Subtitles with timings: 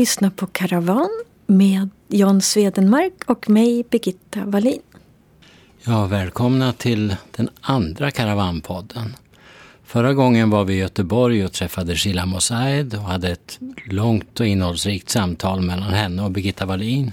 [0.00, 1.10] Lyssnar på Karavan
[1.46, 4.82] med Jan Swedenmark och mig, Birgitta Wallin.
[5.82, 9.16] Ja, välkomna till den andra Karavanpodden.
[9.84, 14.46] Förra gången var vi i Göteborg och träffade Sheila Mosaid och hade ett långt och
[14.46, 17.12] innehållsrikt samtal mellan henne och Birgitta Wallin.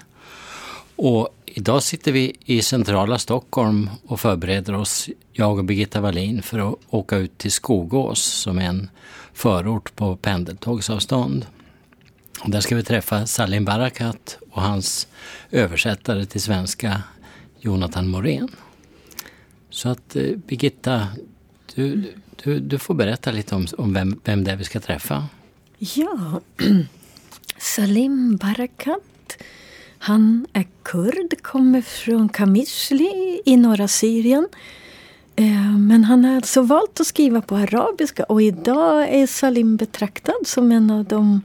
[0.96, 6.70] Och idag sitter vi i centrala Stockholm och förbereder oss, jag och Birgitta Wallin, för
[6.70, 8.90] att åka ut till Skogås som är en
[9.34, 11.46] förort på pendeltågsavstånd.
[12.40, 15.08] Och där ska vi träffa Salim Barakat och hans
[15.52, 17.04] översättare till svenska,
[17.60, 18.50] Jonathan Morén.
[19.70, 21.08] Så att eh, Birgitta,
[21.76, 25.26] du, du, du får berätta lite om, om vem, vem det är vi ska träffa.
[25.78, 26.42] Ja,
[27.58, 29.38] Salim Barakat.
[29.98, 34.48] Han är kurd, kommer från Kamishli i norra Syrien.
[35.36, 40.36] Eh, men han har alltså valt att skriva på arabiska och idag är Salim betraktad
[40.46, 41.42] som en av de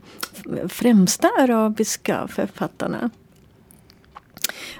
[0.67, 3.09] främsta arabiska författarna.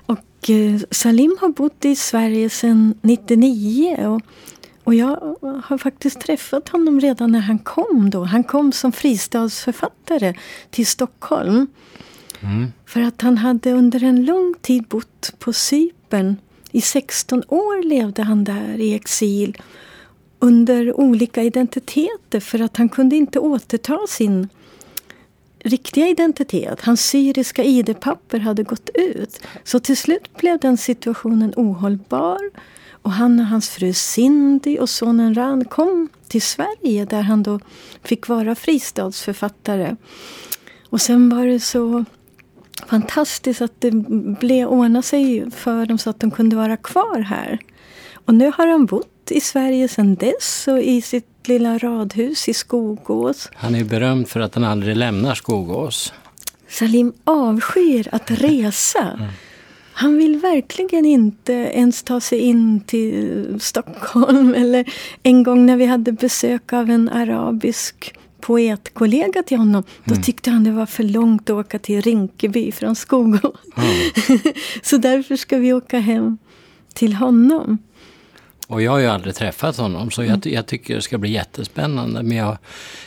[0.06, 4.22] Och eh, Salim har bott i Sverige sedan 99 och,
[4.84, 8.23] och jag har faktiskt träffat honom redan när han kom då.
[8.23, 10.34] Han kom som fristadsförfattare
[10.69, 11.67] till Stockholm.
[12.39, 12.72] Mm.
[12.86, 16.36] För att han hade under en lång tid bott på Cypern.
[16.72, 19.58] I 16 år levde han där i exil
[20.39, 24.50] under olika identiteter för att han kunde inte återta sin
[25.64, 26.81] riktiga identitet.
[26.81, 29.39] Hans syriska ID-papper hade gått ut.
[29.64, 32.39] Så till slut blev den situationen ohållbar.
[32.92, 37.59] Och han och hans fru Cindy och sonen Ran kom till Sverige där han då
[38.03, 39.95] fick vara fristadsförfattare.
[40.90, 42.06] Och sen var det så
[42.88, 43.91] fantastiskt att det
[44.40, 47.59] blev ordna sig för dem så att de kunde vara kvar här.
[48.25, 52.53] Och nu har han bott i Sverige sedan dess och i sitt lilla radhus i
[52.53, 53.49] Skogås.
[53.53, 56.13] Han är berömd för att han aldrig lämnar Skogås.
[56.69, 59.17] Salim avskyr att resa.
[59.19, 59.31] Mm.
[59.94, 64.53] Han vill verkligen inte ens ta sig in till Stockholm.
[64.53, 69.83] Eller en gång när vi hade besök av en arabisk poetkollega till honom.
[70.05, 70.23] Då mm.
[70.23, 73.59] tyckte han det var för långt att åka till Rinkeby från Skogås.
[73.77, 74.39] Mm.
[74.83, 76.38] Så därför ska vi åka hem
[76.94, 77.77] till honom.
[78.73, 82.23] Och jag har ju aldrig träffat honom så jag, jag, tycker det ska bli jättespännande.
[82.23, 82.57] Men jag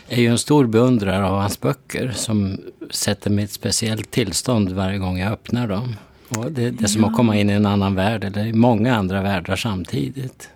[0.08, 2.60] är ju en stor beundrare av hans böcker som
[2.90, 5.96] sätter mig i ett speciellt tillstånd varje gång jag öppnar dem.
[6.28, 7.08] Och det, det är som ja.
[7.08, 10.48] att komma in i en annan värld eller i många andra världar samtidigt.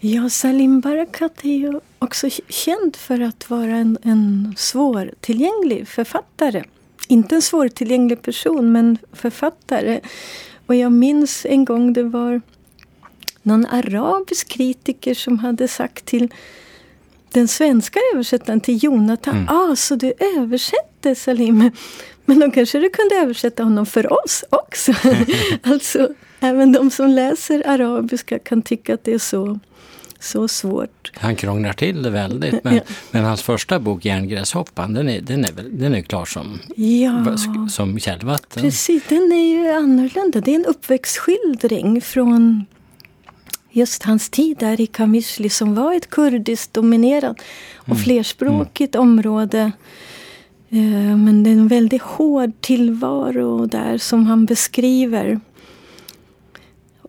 [0.00, 6.64] Ja, Salim Barakat är ju också känd för att vara en, en svårtillgänglig författare.
[7.08, 10.00] Inte en svårtillgänglig person, men författare.
[10.66, 12.40] Och jag minns en gång det var
[13.46, 16.28] någon arabisk kritiker som hade sagt till
[17.32, 19.34] den svenska översättaren till Jonathan.
[19.36, 19.48] Mm.
[19.48, 21.70] Ah, så du översätter Salim.
[22.24, 24.92] Men då kanske du kunde översätta honom för oss också.
[25.62, 26.08] alltså,
[26.40, 29.58] även de som läser arabiska kan tycka att det är så,
[30.20, 31.12] så svårt.
[31.14, 32.64] Han krånglar till det väldigt.
[32.64, 32.82] Men, ja.
[33.10, 37.36] men hans första bok, Järngräshoppan, den är, den är, den är klar som, ja.
[37.68, 38.62] som källvatten.
[38.62, 40.40] Precis, den är ju annorlunda.
[40.40, 42.66] Det är en uppväxtskildring från
[43.76, 47.36] just hans tid där i Kamishli som var ett kurdiskt dominerat
[47.76, 47.98] och mm.
[47.98, 49.08] flerspråkigt mm.
[49.08, 49.72] område.
[50.70, 55.40] Eh, men det är en väldigt hård tillvaro där som han beskriver.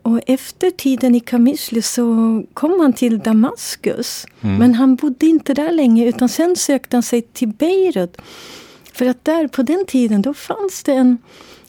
[0.02, 4.26] Och efter tiden i Kamishli så kom han till Damaskus.
[4.42, 4.58] Mm.
[4.58, 8.18] Men han bodde inte där länge utan sen sökte han sig till Beirut.
[8.94, 11.18] För att där på den tiden då fanns det en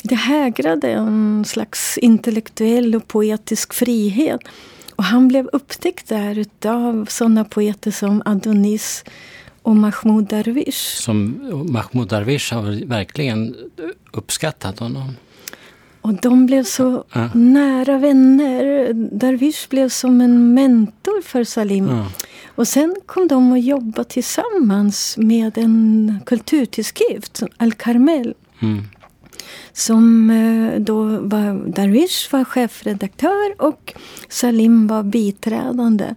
[0.03, 4.41] det hägrade en slags intellektuell och poetisk frihet.
[4.99, 9.05] Och han blev upptäckt där av sådana poeter som Adonis
[9.63, 11.03] och Mahmoud Darwish.
[11.03, 11.41] Som
[11.73, 13.57] Mahmoud Darwish har verkligen
[14.13, 15.17] uppskattat honom.
[16.01, 17.31] Och de blev så ja.
[17.35, 18.93] nära vänner.
[18.93, 21.89] Darwish blev som en mentor för Salim.
[21.89, 22.07] Ja.
[22.47, 28.35] Och sen kom de att jobba tillsammans med en kulturtidskrift, Al-Karmel.
[28.61, 28.85] Mm
[29.73, 33.95] som eh, då var Darwish var chefredaktör och
[34.29, 36.15] Salim var biträdande.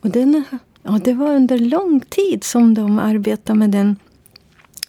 [0.00, 0.44] Och den,
[0.82, 3.96] ja, det var under lång tid som de arbetade med den.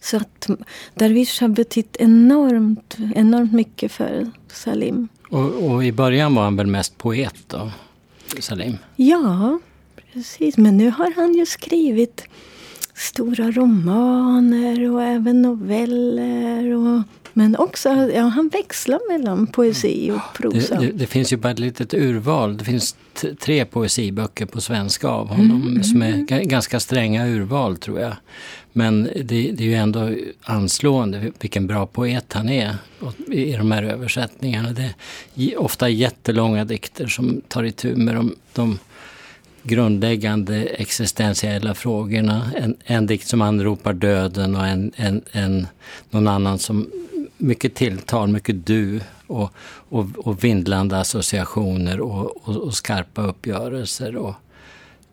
[0.01, 0.49] Så att
[0.93, 5.07] Darwish har betytt enormt, enormt mycket för Salim.
[5.29, 7.71] Och, och, i början var han väl mest poet då,
[8.39, 8.77] Salim?
[8.95, 9.59] Ja,
[10.13, 10.57] precis.
[10.57, 12.27] Men nu har han ju skrivit
[12.93, 17.01] stora romaner och även noveller och
[17.33, 20.79] Men också, ja, han växlar mellan poesi och prosa.
[20.79, 22.57] Det, det, det finns ju bara ett litet urval.
[22.57, 22.95] Det finns
[23.39, 25.83] tre poesiböcker på svenska av honom mm.
[25.83, 28.15] som är ganska stränga urval tror jag.
[28.73, 30.09] Men det, det, är ju ändå
[30.41, 32.75] anslående vilken bra poet han är
[33.27, 34.71] i de här översättningarna.
[34.71, 34.93] Det
[35.35, 38.79] är ofta jättelånga dikter som tar itu med de, de
[39.63, 42.51] grundläggande existentiella frågorna.
[42.55, 45.67] En, en dikt som anropar döden och en, en, en,
[46.09, 46.87] någon annan som
[47.41, 49.53] mycket tilltal, mycket du och,
[49.89, 54.15] och, och vindlande associationer och, och, och skarpa uppgörelser.
[54.15, 54.33] Och,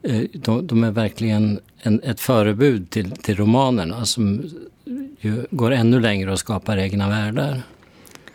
[0.03, 4.51] eh, de, de, är verkligen en, ett förebud till, till romanerna som
[5.21, 7.63] ju går ännu längre och skapar egna världar.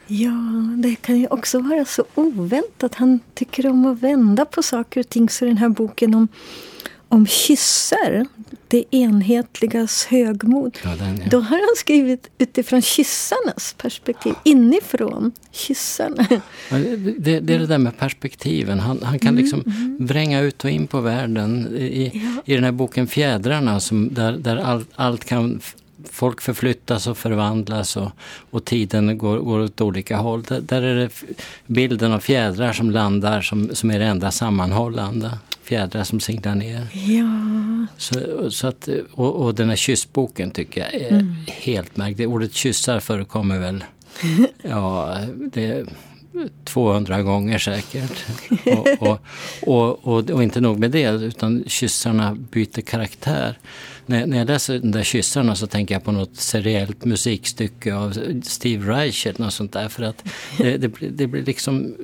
[0.07, 0.31] Ja,
[0.77, 2.95] det kan ju också vara så oväntat.
[2.95, 5.29] Han tycker om att vända på saker och ting.
[5.29, 6.27] Så den här boken om,
[7.07, 8.25] om kyssar,
[8.73, 10.77] det enhetligas högmod.
[10.83, 11.29] Ja, den, ja.
[11.29, 16.27] Då har han skrivit utifrån kyssarnas perspektiv, inifrån kyssarna.
[16.69, 16.77] Ja,
[17.17, 18.79] det, det, är det där med perspektiven.
[18.79, 20.05] Han, han kan liksom mm, mm.
[20.05, 21.75] vränga ut och in på världen.
[21.77, 25.61] I, i den här boken Fjädrarna, som, där, där allt, allt kan
[26.09, 28.11] folk förflyttas och förvandlas och,
[28.51, 30.43] och tiden går, går åt olika håll.
[30.43, 31.09] Där, där, är det
[31.67, 35.31] bilden av fjädrar som landar som, som är det enda sammanhållande.
[35.63, 36.88] Fjädrar som singlar ner.
[36.94, 37.88] Ja.
[37.98, 41.36] Så, så att, och, och den här kyssboken tycker jag är mm.
[41.48, 42.30] helt märklig.
[42.30, 43.83] Ordet kyssar förekommer väl
[44.62, 45.18] ja,
[45.54, 45.86] det
[46.63, 48.25] 200 gånger säkert.
[48.65, 49.19] Och, och,
[50.04, 53.60] och, och, inte nog med det, utan kyssarna byter karaktär.
[54.06, 58.42] När, när jag läser de där kyssarna så tänker jag på något seriellt musikstycke av
[58.44, 59.89] Steve Reich eller något sånt där.
[59.89, 60.24] För att
[60.57, 61.95] det, det, det blir liksom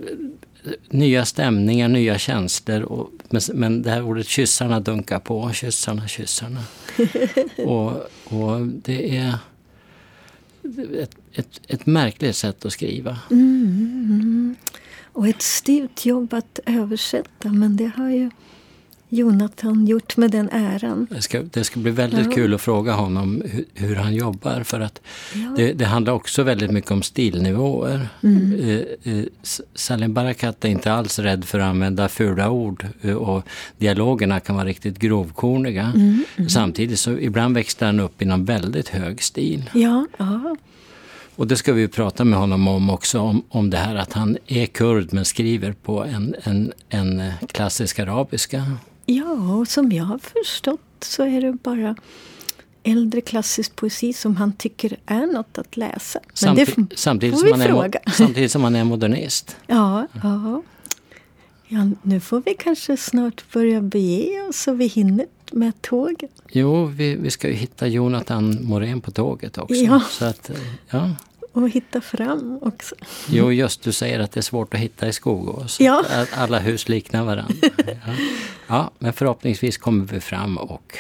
[0.90, 2.82] nya stämningar, nya känslor.
[2.82, 5.54] Och, men, men det här ordet kyssarna dunkar på.
[5.54, 6.64] Kyssarna, kyssarna.
[7.58, 7.92] och,
[8.26, 9.34] och det är
[10.98, 13.20] ett, ett, ett märkligt sätt att skriva.
[13.32, 14.56] Mm,
[15.04, 18.30] och ett styvt jobb att översätta, men det har ju
[19.10, 21.08] Jonathan gjort med den äran.
[21.10, 22.32] Det ska, det ska bli väldigt ja.
[22.32, 24.64] kul att fråga honom hur, hur han jobbar.
[24.64, 25.02] För att
[25.34, 25.54] ja.
[25.58, 28.10] det, det, handlar också väldigt mycket om stilnivåer.
[28.24, 28.60] Mm.
[28.60, 29.26] Eh, eh,
[29.76, 32.86] Salim Barakat är inte alls rädd för att använda fula ord.
[33.02, 33.44] Eh, och
[33.78, 35.92] dialogerna kan vara riktigt grovkorniga.
[35.96, 36.24] Mm.
[36.36, 36.50] Mm.
[36.50, 39.70] Samtidigt så ibland växlar han upp i någon väldigt hög stil.
[39.74, 40.56] Ja, ja.
[41.36, 44.38] Och det ska vi prata med honom om också, om, om det här att han
[44.48, 48.66] är kurd men skriver på en, en, en klassisk arabiska.
[49.10, 51.96] Ja, och som jag har förstått så är det bara
[52.84, 56.20] äldre klassisk poesi som han tycker är något att läsa.
[56.24, 58.00] Men samtidigt, det samtidigt, som han fråga.
[58.04, 59.56] är, samtidigt som han är modernist.
[59.68, 60.62] Ja, ja.
[61.68, 66.32] ja, nu får vi kanske snart börja bege oss så vi hinner med tåget.
[66.50, 69.76] Jo, vi, vi ska ju hitta Jonathan Morén på tåget också.
[69.76, 70.02] Ja.
[70.10, 70.52] Så att,
[70.90, 71.10] ja.
[71.64, 72.96] Och hitta fram också.
[73.30, 75.80] Jo, just du säger att det är svårt att hitta i Skogås.
[75.80, 76.06] Ja.
[76.10, 77.56] Att alla hus liknar varandra.
[77.62, 78.14] Ja.
[78.68, 78.92] ja.
[79.00, 80.98] men förhoppningsvis kommer vi fram och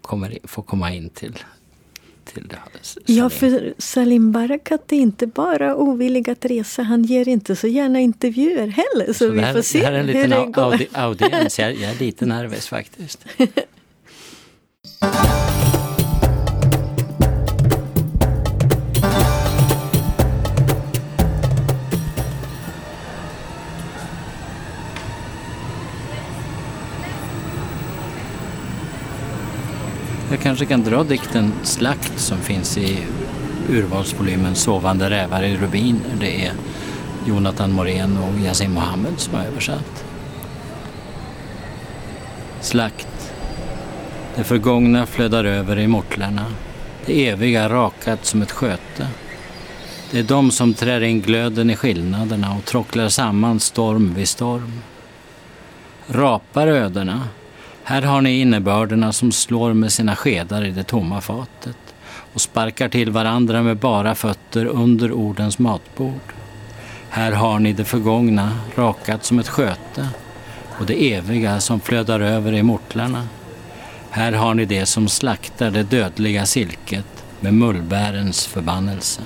[0.00, 1.38] kommer, får komma in till
[2.24, 3.18] till Salim.
[3.18, 6.82] Ja, för Salim Barakat är inte bara ovillig att resa.
[6.82, 9.06] Han ger inte så gärna intervjuer heller.
[9.06, 11.58] Så, så vi här, får se det här är en liten audi audiens.
[11.58, 13.24] Jag, jag är lite nervös faktiskt.
[30.32, 32.98] Jag kanske kan dra dikten Slakt som finns i
[33.70, 36.16] urvalsvolymen Sovande rävar i rubiner.
[36.20, 36.52] Det är
[37.26, 40.04] Jonathan Morén och Yasin Mohammed som har översatt.
[42.60, 43.32] Slakt.
[44.36, 46.46] Det förgångna flödar över i mortlarna.
[47.06, 49.06] Det eviga rakat som ett sköte.
[50.10, 54.80] Det är de som trär in glöden i skillnaderna och trocklar samman storm vid storm.
[56.06, 57.20] Rapar ödena
[57.84, 61.76] här har ni innebörderna som slår med sina skedar i det tomma fatet
[62.32, 66.32] och sparkar till varandra med bara fötter under ordens matbord.
[67.08, 70.08] Här har ni det förgångna rakat som ett sköte
[70.78, 73.28] och det eviga som flödar över i mortlarna.
[74.10, 79.22] Här har ni det som slaktar det dödliga silket med mullbärens förbannelse.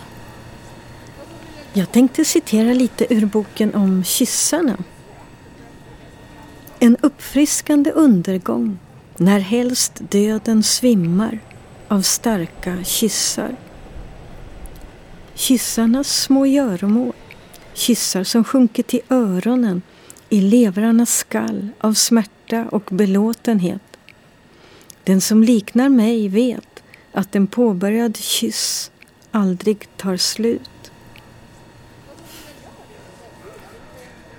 [1.72, 4.76] Jag tänkte citera lite ur boken om kyssarna
[6.78, 8.78] en uppfriskande undergång
[9.16, 11.38] när helst döden svimmar
[11.88, 13.56] av starka kyssar.
[15.34, 17.12] Kyssarnas små göromål,
[17.74, 19.82] kyssar som sjunkit till öronen,
[20.28, 23.82] i levrarnas skall av smärta och belåtenhet.
[25.04, 28.90] Den som liknar mig vet att en påbörjad kyss
[29.30, 30.90] aldrig tar slut.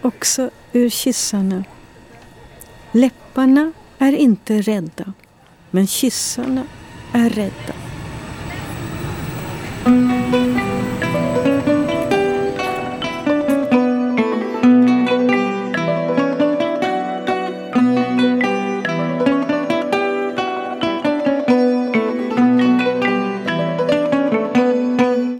[0.01, 1.63] Också ur kyssarna
[2.97, 5.13] Läpparna är inte rädda,
[5.71, 6.63] men kyssarna
[7.13, 7.73] är rädda.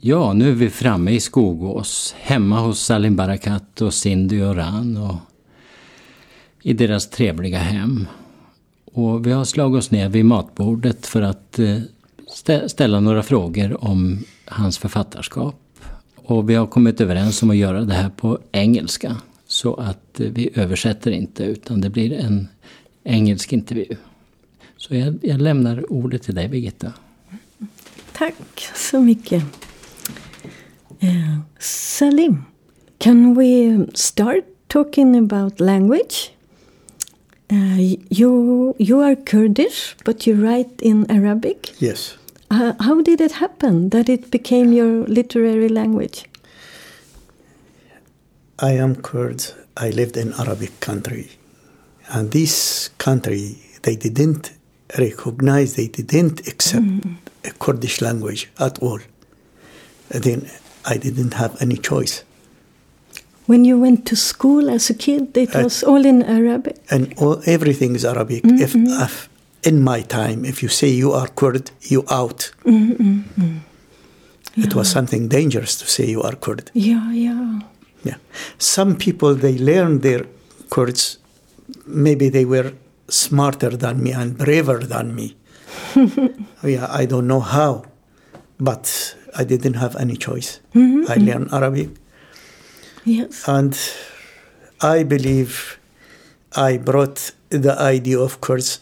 [0.01, 4.97] Ja, nu är vi framme i Skogås, hemma hos Salim Barakat och Cindy och Ran
[4.97, 5.26] och
[6.67, 8.07] i deras trevliga hem.
[8.85, 11.79] Och vi har slagit oss ner vid matbordet för att eh,
[12.67, 15.55] ställa några frågor om hans författarskap.
[16.15, 19.17] Och vi har kommit överens om att göra det här på engelska.
[19.47, 22.47] Så att eh, vi översätter inte utan det blir en
[23.03, 23.95] engelsk intervju.
[24.77, 26.93] Så jag, jag lämnar ordet till dig Birgitta.
[28.11, 29.43] Tack så mycket.
[31.03, 32.43] Uh, Salim,
[32.97, 36.31] can we start talking about language?
[37.49, 37.77] Uh,
[38.09, 41.79] you you are Kurdish, but you write in Arabic.
[41.81, 42.17] Yes.
[42.51, 46.25] Uh, how did it happen that it became your literary language?
[48.59, 49.43] I am Kurd.
[49.77, 51.29] I lived in Arabic country,
[52.09, 54.51] and this country they didn't
[54.97, 57.15] recognize, they didn't accept mm.
[57.45, 58.99] a Kurdish language at all.
[60.09, 60.49] Then
[60.85, 62.23] I didn't have any choice.
[63.47, 66.77] When you went to school as a kid, it was all in Arabic.
[66.91, 68.43] And all, everything is Arabic.
[68.43, 68.61] Mm-hmm.
[68.61, 69.29] If, if,
[69.63, 72.51] in my time, if you say you are Kurd, you out.
[72.65, 73.57] Mm-hmm.
[74.55, 74.65] Yeah.
[74.65, 76.71] It was something dangerous to say you are Kurd.
[76.73, 77.61] Yeah, yeah.
[78.03, 78.17] Yeah.
[78.57, 80.25] Some people they learned their
[80.69, 81.17] Kurds.
[81.85, 82.73] Maybe they were
[83.07, 85.37] smarter than me and braver than me.
[86.63, 87.85] yeah, I don't know how,
[88.59, 90.59] but I didn't have any choice.
[90.75, 91.11] Mm-hmm.
[91.11, 91.89] I learned Arabic.
[93.07, 93.47] Yes.
[93.47, 93.77] And
[94.81, 95.79] I believe
[96.55, 98.81] I brought the idea of course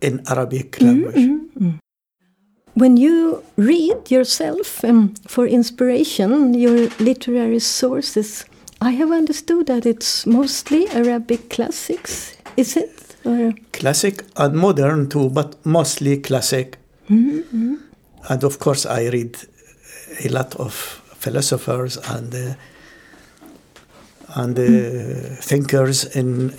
[0.00, 1.14] in Arabic mm-hmm, language.
[1.16, 1.70] Mm-hmm.
[2.74, 8.44] When you read yourself um, for inspiration, your literary sources,
[8.80, 12.36] I have understood that it's mostly Arabic classics.
[12.56, 13.16] Is it?
[13.24, 13.52] Or?
[13.72, 16.78] Classic and modern too, but mostly classic.
[17.08, 17.74] Mm-hmm.
[18.28, 19.36] And of course, I read
[20.24, 20.72] a lot of
[21.18, 22.54] philosophers and uh,
[24.34, 25.38] and mm.
[25.38, 26.52] thinkers in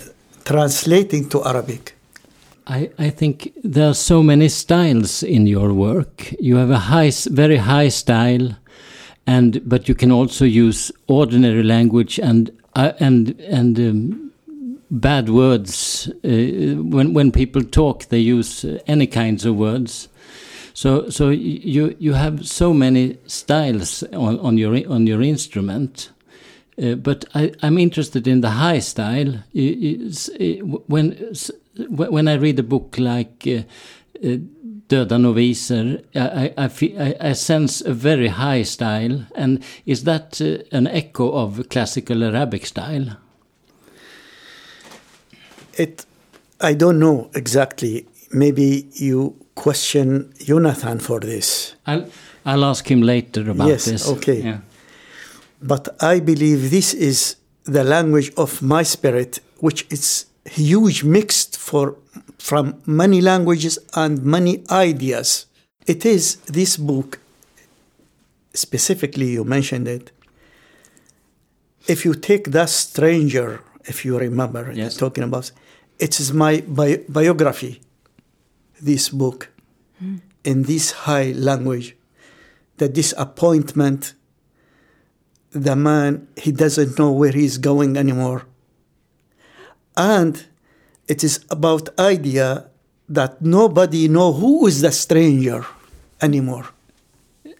[0.44, 1.94] translating to Arabic.
[2.66, 6.32] I, I think there are so many styles in your work.
[6.40, 8.56] You have a high, very high style,
[9.26, 14.32] and but you can also use ordinary language and uh, and and um,
[14.90, 16.08] bad words.
[16.24, 20.08] Uh, when when people talk, they use uh, any kinds of words.
[20.74, 26.10] So so you you have so many styles on, on your on your instrument.
[26.80, 29.44] Uh, but I, am interested in the high style.
[30.86, 31.34] when
[31.88, 33.62] when I read a book like uh,
[34.22, 34.38] uh,
[34.88, 39.26] Döda noviser, I, I, I, I, sense a very high style.
[39.34, 43.16] And is that uh, an echo of classical Arabic style?
[45.74, 46.04] It,
[46.60, 48.06] I don't know exactly.
[48.30, 51.74] Maybe you question Jonathan for this.
[51.86, 52.06] I'll,
[52.44, 54.08] I'll ask him later about yes, this.
[54.08, 54.42] Okay.
[54.42, 54.58] Yeah.
[55.62, 61.96] But I believe this is the language of my spirit, which is huge mixed for
[62.38, 65.46] from many languages and many ideas.
[65.86, 67.20] It is this book,
[68.52, 70.10] specifically you mentioned it.
[71.86, 74.96] If you take that stranger, if you remember yes.
[74.96, 75.52] talking about,
[75.98, 77.80] it is my bi- biography.
[78.80, 79.48] This book,
[80.02, 80.20] mm.
[80.42, 81.96] in this high language,
[82.78, 84.14] the disappointment
[85.52, 88.46] the man he doesn't know where he's going anymore.
[89.96, 90.44] And
[91.08, 92.66] it is about idea
[93.08, 95.66] that nobody know who is the stranger
[96.20, 96.66] anymore.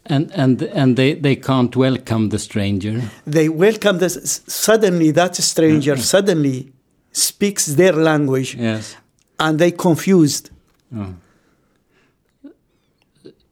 [0.06, 3.02] And and and they they can't welcome the stranger.
[3.26, 6.72] They welcome the suddenly that stranger suddenly
[7.12, 8.56] speaks their language.
[8.56, 8.96] Yes.
[9.38, 10.50] And they confused.
[10.96, 11.14] Oh.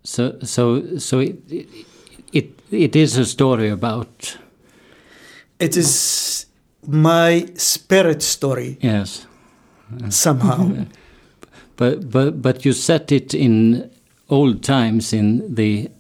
[0.03, 1.69] so so so it, it
[2.71, 4.39] it is a story about.
[5.59, 6.47] It is
[6.87, 8.79] my spirit story.
[8.81, 9.27] Yes.
[10.09, 10.87] Somehow.
[11.77, 13.91] but but but you set it in
[14.29, 15.91] old times in the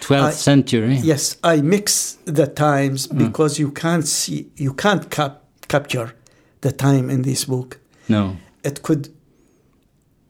[0.00, 0.96] 12th I, century.
[0.96, 3.18] Yes, I mix the times mm.
[3.18, 6.14] because you can't see you can't cap- capture
[6.60, 7.78] the time in this book.
[8.08, 8.36] No.
[8.64, 9.14] It could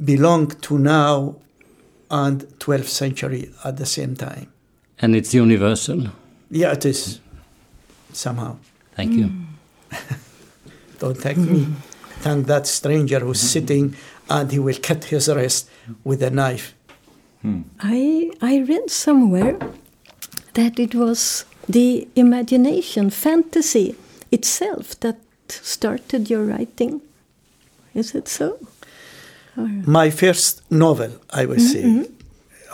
[0.05, 1.37] belong to now
[2.11, 4.53] and 12th century at the same time.
[5.01, 6.09] And it's universal.
[6.51, 7.21] Yeah, it is.
[8.13, 8.57] Somehow.
[8.95, 9.31] Thank you.
[10.99, 11.67] Don't thank me.
[12.21, 13.95] Thank that stranger who's sitting
[14.29, 15.71] and he will cut his wrist
[16.05, 16.75] with a knife.
[17.43, 17.63] Hmm.
[17.79, 19.57] I I read somewhere
[20.55, 23.95] that it was the imagination, fantasy
[24.33, 27.01] itself that started your writing.
[27.95, 28.59] Is it so?
[29.57, 31.83] Or- My first novel, I would say.
[31.83, 32.13] Mm-hmm.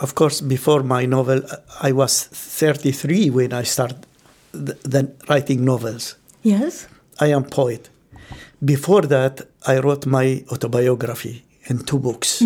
[0.01, 1.41] Of course, before my novel,
[1.81, 4.05] I was 33 when I started
[4.51, 6.15] th- then writing novels.
[6.43, 6.87] yes.
[7.17, 7.89] I am poet.
[8.63, 12.41] Before that, I wrote my autobiography in two books.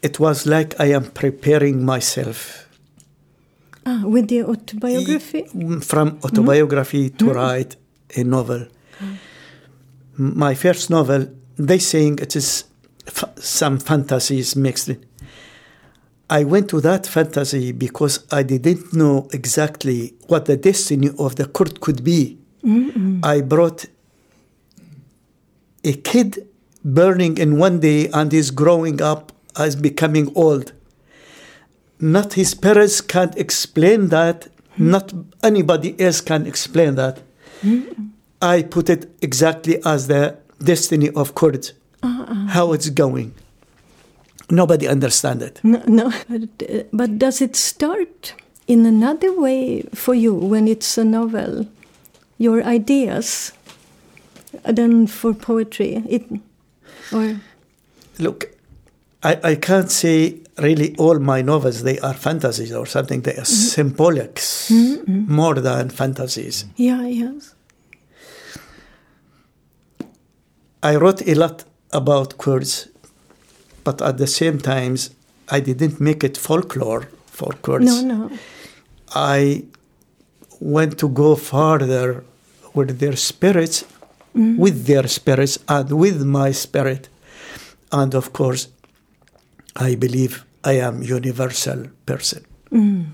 [0.00, 2.64] It was like I am preparing myself
[3.86, 5.42] Ah, with the autobiography.
[5.54, 7.16] Mm, from autobiography mm-hmm.
[7.18, 7.36] to mm-hmm.
[7.36, 7.76] write
[8.16, 8.66] a novel.
[10.16, 12.64] My first novel, they saying it is
[13.36, 14.88] some fantasies mixed.
[14.88, 15.04] in.
[16.30, 21.46] I went to that fantasy because I didn't know exactly what the destiny of the
[21.46, 22.38] Kurd could be.
[23.22, 23.86] I brought
[25.84, 26.48] a kid
[26.82, 30.72] burning in one day and is growing up as becoming old.
[32.00, 34.48] Not his parents can't explain that.
[34.72, 34.90] Mm-hmm.
[34.90, 37.20] Not anybody else can explain that.
[38.42, 41.72] I put it exactly as the destiny of Kurds,
[42.04, 42.34] Uh-huh.
[42.48, 43.32] how it's going.
[44.50, 45.60] Nobody understand it.
[45.62, 46.12] No, no.
[46.28, 48.34] But, uh, but does it start
[48.66, 51.66] in another way for you when it's a novel?
[52.36, 53.52] Your ideas
[54.64, 56.02] than for poetry?
[56.08, 56.24] It,
[57.12, 57.40] or
[58.18, 58.50] Look,
[59.22, 63.22] I, I can't say really all my novels they are fantasies or something.
[63.22, 63.80] They are mm-hmm.
[63.80, 65.32] symbolics mm-hmm.
[65.34, 66.66] more than fantasies.
[66.76, 67.54] yeah, yes.
[70.82, 72.88] I wrote a lot about Kurds,
[73.84, 75.10] but at the same times,
[75.48, 77.86] I didn't make it folklore for Kurds.
[77.86, 78.30] No, no.
[79.14, 79.64] I
[80.60, 82.24] went to go farther
[82.74, 83.84] with their spirits,
[84.34, 84.56] mm-hmm.
[84.56, 87.08] with their spirits, and with my spirit.
[87.92, 88.68] And of course,
[89.76, 92.44] I believe I am universal person.
[92.72, 93.06] Mm.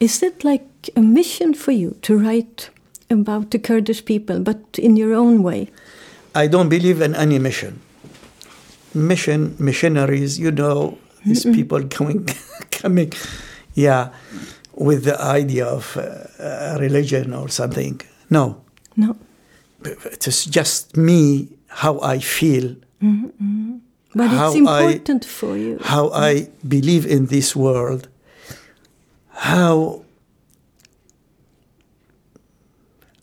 [0.00, 2.70] Is it like a mission for you to write
[3.10, 5.68] about the Kurdish people, but in your own way?
[6.34, 7.80] I don't believe in any mission.
[8.94, 12.26] Mission, missionaries, you know, these people coming,
[12.70, 13.12] coming,
[13.74, 14.08] yeah,
[14.74, 18.00] with the idea of uh, religion or something.
[18.30, 18.62] No,
[18.96, 19.16] No.
[19.84, 22.74] it is just me, how I feel,
[24.14, 25.78] But How it's I- important for you.
[25.82, 28.08] how I believe in this world,
[29.28, 30.02] how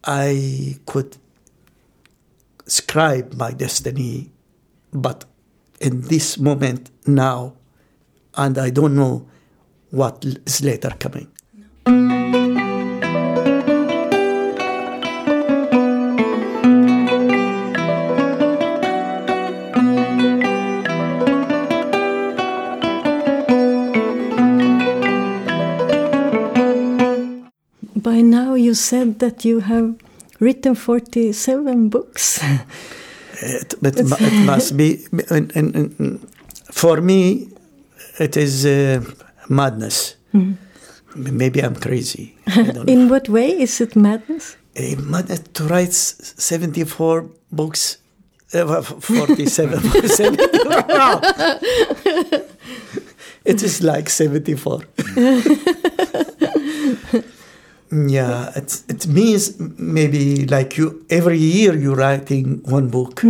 [0.05, 1.17] I could
[2.65, 4.31] scribe my destiny,
[4.93, 5.25] but
[5.79, 7.53] in this moment now,
[8.35, 9.27] and I don't know
[9.91, 11.31] what is later coming.
[27.95, 29.95] By now, you said that you have
[30.39, 32.39] written 47 books.
[33.41, 34.97] It, it, it must be,
[36.71, 37.49] for me,
[38.19, 39.01] it is uh,
[39.49, 40.15] madness.
[41.15, 42.35] Maybe I'm crazy.
[42.47, 42.83] I don't know.
[42.93, 44.57] In what way is it madness?
[44.75, 47.97] a madness to write 74 books,
[48.53, 49.79] uh, well, f- 47.
[53.45, 54.81] it is like 74.
[57.91, 63.21] Yeah, it's, it means maybe like you, every year you're writing one book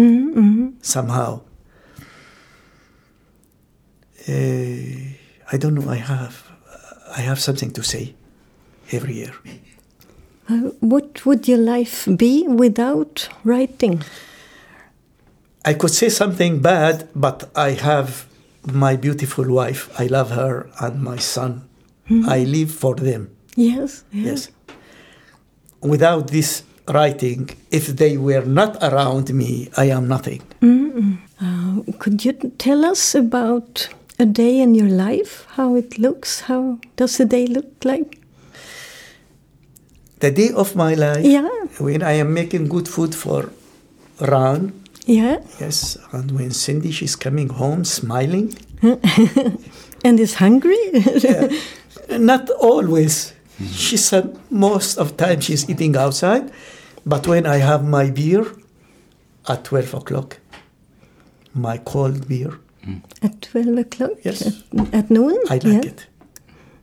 [0.81, 1.41] somehow.
[4.27, 4.33] Uh,
[5.51, 6.43] I don't know, I have,
[7.15, 8.15] I have something to say
[8.91, 9.33] every year.
[10.49, 14.03] Uh, what would your life be without writing?
[15.63, 18.25] I could say something bad, but I have
[18.65, 19.89] my beautiful wife.
[19.99, 21.67] I love her and my son.
[22.09, 23.36] I live for them.
[23.57, 24.49] Yes, Yes.
[25.81, 30.41] Without this writing, if they were not around me, I am nothing.
[31.41, 33.89] Uh, could you tell us about
[34.19, 35.45] a day in your life?
[35.55, 36.41] How it looks?
[36.41, 38.19] How does a day look like?
[40.19, 41.49] The day of my life, Yeah.
[41.79, 43.49] when I am making good food for
[44.19, 44.71] Ran,
[45.05, 48.53] Yeah, yes, and when Cindy she's coming home smiling,
[50.03, 50.77] and is hungry.
[51.23, 51.47] yeah.
[52.19, 53.33] Not always.
[53.71, 56.51] She said most of time she's eating outside,
[57.05, 58.45] but when I have my beer
[59.47, 60.37] at twelve o'clock,
[61.53, 63.01] my cold beer, mm.
[63.23, 64.11] At twelve o'clock.
[64.23, 64.45] Yes.
[64.45, 65.41] At, at noon.
[65.49, 65.91] I like yeah.
[65.91, 66.07] it.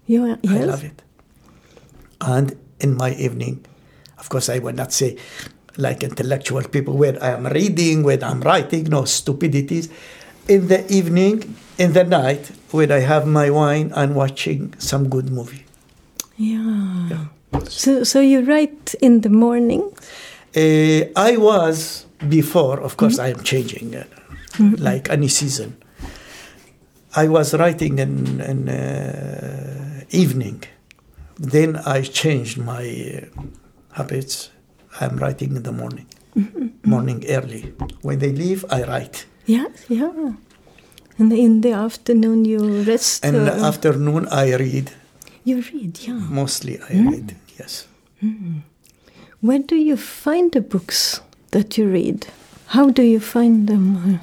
[0.07, 0.53] You are, yes.
[0.53, 1.03] I love it.
[2.21, 3.65] And in my evening,
[4.25, 5.19] Of course, I will not say
[5.77, 9.91] like intellectual people where I am reading, when I'm writing, no stupidities.
[10.49, 15.31] In the evening, in the night, when I have my wine, I'm watching some good
[15.31, 15.64] movie.
[16.37, 17.09] Yeah.
[17.11, 17.27] Yeah.
[17.69, 19.83] So, so you write in the morning?
[20.57, 24.05] Uh, I was before, of course, I am changing, uh,
[24.79, 25.77] like any season.
[27.17, 30.63] I was writing in, in uh, evening.
[31.39, 32.85] Then I changed my
[33.37, 33.43] uh,
[33.93, 34.51] habits.
[35.01, 36.07] I'm writing in the morning,
[36.85, 37.73] morning early.
[38.03, 39.27] When they leave, I write.
[39.47, 40.33] Yes, yeah.
[41.19, 43.25] And in the afternoon you rest?
[43.25, 44.91] And afternoon, I read.
[45.45, 46.15] You read, yeah.
[46.15, 47.09] Mostly, I hmm.
[47.09, 47.37] read.
[47.59, 47.87] Yes.
[48.21, 48.59] Hmm.
[49.41, 52.27] Where do you find the books that you read?
[52.69, 54.21] How do you find them?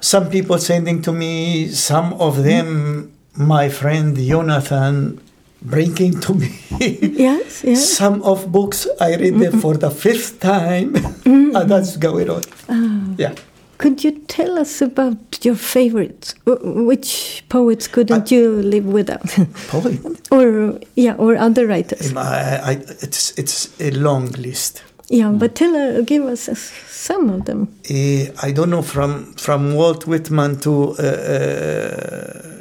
[0.00, 1.68] Some people sending to me.
[1.68, 2.42] Some of hmm.
[2.42, 5.20] them, my friend Jonathan,
[5.62, 6.50] bringing to me.
[7.18, 7.88] Yes, yes.
[7.96, 10.94] Some of books I read them for the fifth time,
[11.24, 12.42] and ah, that's going on.
[12.68, 13.14] Ah.
[13.18, 13.34] Yeah.
[13.78, 16.34] Could you tell us about your favorites?
[16.44, 19.22] Which poets couldn't I- you live without?
[19.68, 20.00] Poet.
[20.32, 22.12] or yeah, or other writers?
[22.16, 24.82] I, I, it's it's a long list.
[25.10, 26.54] Yeah, but tell uh, give us uh,
[26.90, 27.68] some of them.
[27.88, 32.52] Eh, I don't know from from Walt Whitman to uh, uh,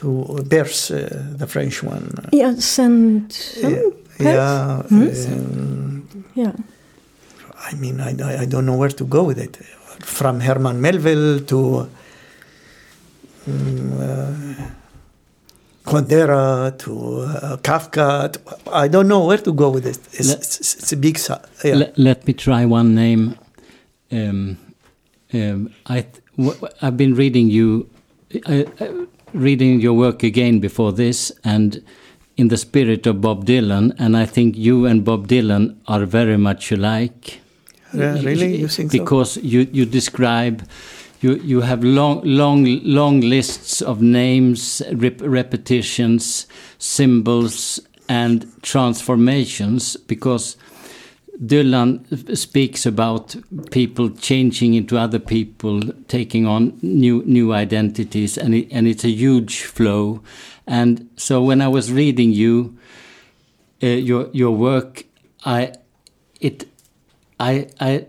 [0.00, 2.10] to Bers, uh, the French one.
[2.32, 5.26] Yes, and some Yeah, perhaps?
[5.26, 6.52] yeah, um, yeah.
[7.70, 8.10] I mean, I,
[8.42, 9.56] I don't know where to go with it.
[10.16, 11.88] From Herman Melville to
[13.48, 14.34] um, uh,
[15.86, 18.32] to uh, Kafka.
[18.32, 18.40] To,
[18.72, 19.98] I don't know where to go with it.
[20.12, 21.18] It's, Let- it's, it's a big.
[21.64, 21.74] Yeah.
[21.76, 23.38] Let, let me try one name.
[24.12, 24.58] Um,
[25.32, 27.88] um, I th- w- I've been reading you,
[28.46, 31.82] uh, uh, reading your work again before this, and
[32.36, 36.36] in the spirit of Bob Dylan, and I think you and Bob Dylan are very
[36.36, 37.40] much alike.
[37.92, 38.56] Yeah, really?
[38.56, 38.98] You think so?
[38.98, 40.68] because you you describe.
[41.22, 46.46] You, you have long long long lists of names, rep- repetitions,
[46.78, 49.96] symbols, and transformations.
[49.96, 50.56] Because
[51.44, 53.34] Dylan speaks about
[53.70, 59.10] people changing into other people, taking on new new identities, and it, and it's a
[59.10, 60.22] huge flow.
[60.66, 62.76] And so when I was reading you,
[63.82, 65.04] uh, your your work,
[65.44, 65.72] I
[66.40, 66.68] it
[67.40, 68.06] I I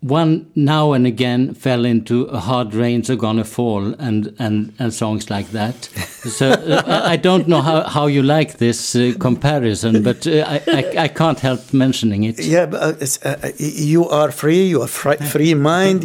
[0.00, 5.30] one now and again fell into hard rains are gonna fall and and and songs
[5.30, 5.88] like that.
[6.26, 10.44] So uh, I I don't know how how you like this uh, comparison, but uh,
[10.46, 12.38] I, I I can't help mentioning it.
[12.38, 14.68] Yeah, but uh, it's, uh, uh, you are free.
[14.68, 16.02] You are fri- free mind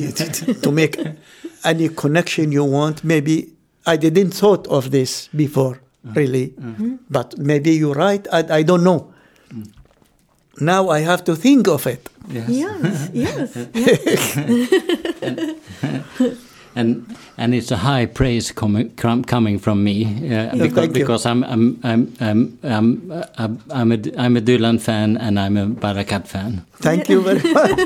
[0.63, 0.97] to make
[1.63, 3.03] any connection you want.
[3.03, 3.51] Maybe
[3.85, 5.79] I didn't thought of this before,
[6.15, 6.53] really,
[7.09, 8.25] but maybe you're right.
[8.31, 9.10] I, I don't know.
[10.61, 12.07] Now I have to think of it.
[12.29, 13.09] Yes.
[13.11, 13.11] Yes,
[13.73, 14.37] yes,
[16.75, 21.43] and and it's a high praise coming com, coming from me uh, because, because I'm
[21.43, 23.23] I'm I'm I'm I'm, uh,
[23.71, 26.63] I'm a I'm a Dylan fan and I'm a Barakat fan.
[26.75, 27.79] Thank you very much.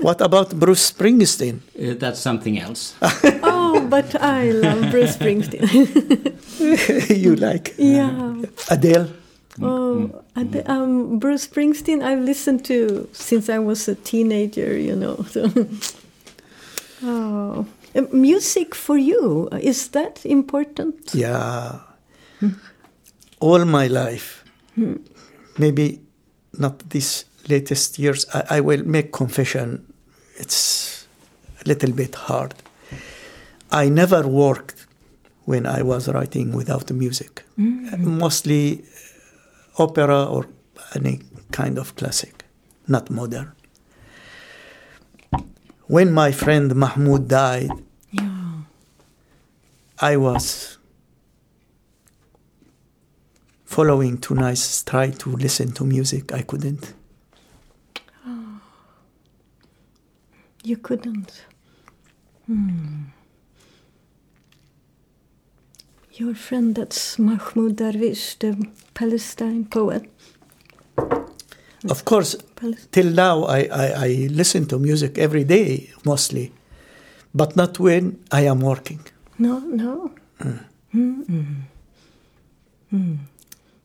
[0.00, 1.60] what about Bruce Springsteen?
[1.78, 2.94] Uh, that's something else.
[3.42, 5.68] Oh, but I love Bruce Springsteen.
[7.22, 8.40] you like yeah.
[8.70, 9.19] Adele?
[9.62, 15.24] Oh, and um, Bruce Springsteen, I've listened to since I was a teenager, you know.
[15.30, 15.50] So.
[17.02, 17.66] oh.
[17.94, 21.12] Uh, music for you, is that important?
[21.12, 21.80] Yeah.
[23.40, 24.44] All my life.
[25.58, 26.00] Maybe
[26.58, 28.26] not these latest years.
[28.32, 29.92] I, I will make confession.
[30.36, 31.06] It's
[31.64, 32.54] a little bit hard.
[33.72, 34.86] I never worked
[35.44, 37.42] when I was writing without music.
[37.56, 38.89] Mostly uh,
[39.78, 40.46] opera or
[40.94, 41.20] any
[41.52, 42.44] kind of classic,
[42.86, 43.52] not modern.
[45.86, 47.70] When my friend Mahmoud died,
[48.10, 48.62] Yeah.
[50.00, 50.78] I was
[53.64, 56.32] following too nice, try to listen to music.
[56.32, 56.94] I couldn't.
[60.62, 61.44] You couldn't.
[62.46, 63.04] Hmm.
[66.12, 68.52] Your friend, that's Mahmoud Darwish, the
[69.00, 70.02] Palestine poet.
[71.90, 76.52] Of course, Palis- till now, I, I, I listen to music every day, mostly,
[77.34, 79.00] but not when I am working.
[79.38, 80.10] No, no.
[80.94, 81.46] Mm-mm.
[82.92, 83.16] Mm.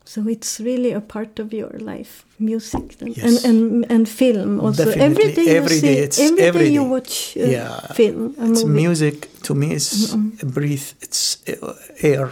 [0.04, 3.24] So it's really a part of your life, music and Yes.
[3.26, 4.84] and, and, and film also.
[4.84, 5.04] Definitely.
[5.24, 7.80] Every day you Every see, it's every every day you watch uh, Yeah.
[7.94, 8.80] film, a It's movie.
[8.82, 10.88] music to me is a breathe.
[11.00, 12.30] It's uh, air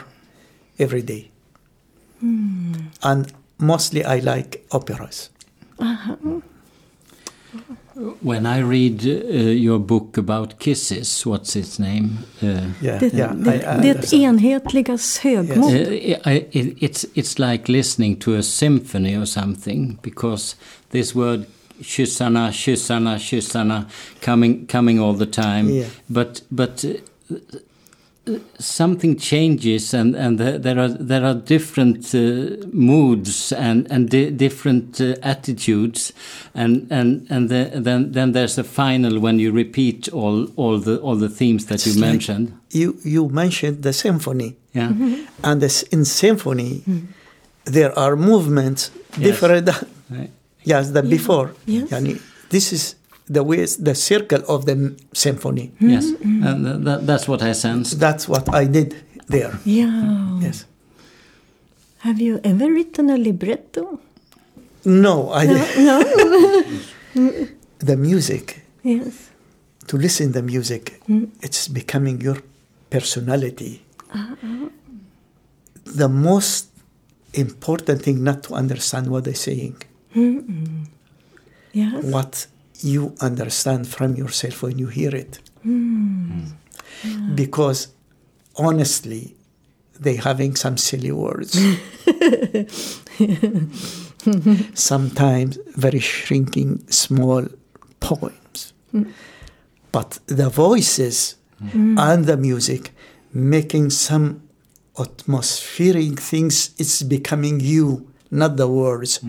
[0.79, 1.31] every day.
[3.03, 3.27] And
[3.59, 5.31] mostly I like operas.
[8.21, 12.19] When I read uh, your book about kisses, what's its name?
[12.43, 12.47] Uh,
[12.83, 13.35] Yeah, Det, yeah.
[13.35, 14.23] det, I, I det understand.
[14.25, 15.73] enhetligas högmod.
[15.73, 20.57] Uh, it, it's it's like listening to a symphony or something because
[20.91, 21.45] this word
[21.83, 23.85] kyssarna, kyssarna, kyssarna
[24.21, 25.69] coming coming all the time.
[25.71, 25.87] Yeah.
[26.07, 27.39] But but uh,
[28.59, 34.31] something changes and and the, there are there are different uh, moods and and di
[34.31, 36.13] different uh, attitudes
[36.55, 40.97] and and and the, then then there's a final when you repeat all all the
[41.01, 42.53] all the themes that you It's like- mentioned.
[42.71, 44.57] You, you mentioned the symphony.
[44.73, 44.91] Yeah.
[45.45, 46.83] And this, in symphony,
[47.65, 49.27] there are movements Yes.
[49.29, 49.69] different
[50.11, 50.31] Right.
[50.65, 51.53] yes, than before.
[51.67, 51.91] Yes.
[51.91, 52.19] Yani,
[52.51, 55.73] this is the way, the circle of the m- symphony.
[55.81, 56.45] Yes, mm-hmm.
[56.45, 57.99] uh, and that, that's what I sensed.
[58.01, 58.95] That's what I did
[59.29, 59.59] there.
[59.65, 60.39] Ja.
[60.41, 60.67] Yes.
[61.99, 63.99] Have you ever written a libretto?
[64.85, 65.47] No, I
[65.79, 66.03] No.
[67.79, 69.31] the music yes.
[69.87, 71.29] to listen the music mm.
[71.43, 72.39] it's becoming your
[72.91, 73.83] personality
[74.13, 74.69] ah, ah.
[75.85, 76.69] the most
[77.35, 79.77] important thing not to understand what they're saying
[81.73, 82.05] Yes.
[82.05, 82.47] what
[82.81, 85.39] you understand from yourself when you hear it.
[85.63, 86.45] Hmm.
[87.03, 87.35] Hmm.
[87.35, 87.89] Because
[88.57, 89.37] honestly
[89.99, 91.55] they having some silly words.
[94.75, 97.47] Sometimes very shrinking small
[98.01, 98.73] poems.
[98.91, 99.05] Hmm.
[99.93, 101.37] But the voices
[101.97, 102.91] and the music
[103.33, 104.43] making some
[104.99, 109.21] atmospheric things it's becoming you not the words.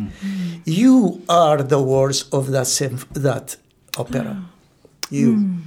[0.65, 3.57] You are the words of that symph- that
[3.97, 4.43] opera.
[5.11, 5.59] You.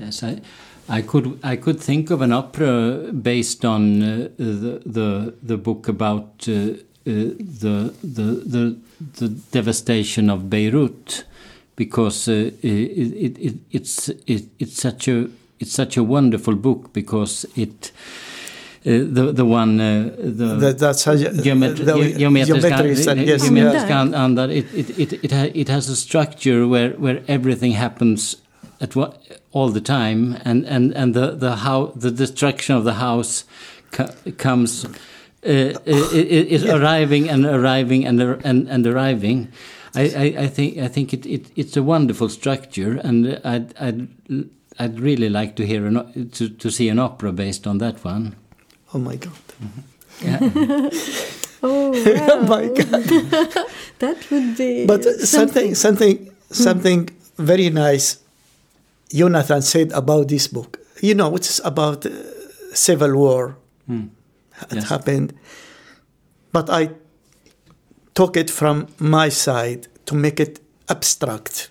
[0.00, 0.40] Yes, I,
[0.88, 5.86] I could I could think of an opera based on uh, the, the the book
[5.86, 8.22] about uh, uh, the, the
[8.54, 8.76] the
[9.18, 11.24] the devastation of Beirut,
[11.76, 15.28] because uh, it, it, it, it's it, it's such a
[15.60, 17.92] it's such a wonderful book because it.
[18.86, 22.90] Uh, the the one uh, the That- that's how you- geometri- the- ge- geometriska, geometry
[22.92, 24.00] is- yes, geometriska yeah.
[24.02, 28.36] and, and that it it it it, has a structure where where everything happens
[28.80, 29.10] at what
[29.52, 33.44] all the time and and and the the how the destruction of the house
[33.90, 34.88] co- comes uh,
[35.48, 39.48] uh, is arriving and arriving and and and arriving
[39.96, 44.06] I, I, I think I think it, it it's a wonderful structure and I'd I'd
[44.78, 48.36] I'd really like to hear an, to to see an opera based on that one.
[48.94, 49.32] Oh my god.
[50.22, 50.40] Yeah.
[51.60, 51.90] Oh,
[52.30, 53.02] oh my god.
[53.98, 55.74] That would be but uh, something.
[55.74, 58.18] something something very nice
[59.12, 60.78] jonathan said about this book.
[61.02, 62.10] You know it's about uh,
[62.74, 63.56] civil war.
[63.88, 64.88] It Yes.
[64.88, 65.32] happened.
[66.52, 66.90] But i
[68.14, 71.70] took it from my side to make it abstract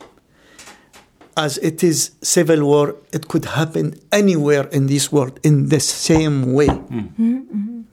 [1.45, 6.54] as it is civil war it could happen anywhere in this world in the same
[6.54, 6.69] way.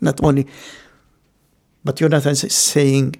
[0.00, 0.46] Not only
[1.84, 3.14] but jonathan is saying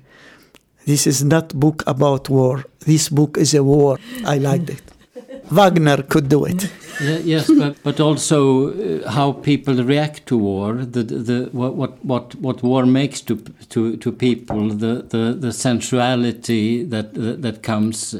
[0.87, 2.65] this is not book about war.
[2.81, 3.99] This book is a war.
[4.27, 4.83] I liked it.
[5.51, 6.61] Wagner could do it.
[7.01, 8.39] Ye- Yes, but but also
[8.71, 13.37] uh, how people react to war, the the what what what, what war makes to
[13.71, 18.17] to to people, the the, the sensuality that that, that comes.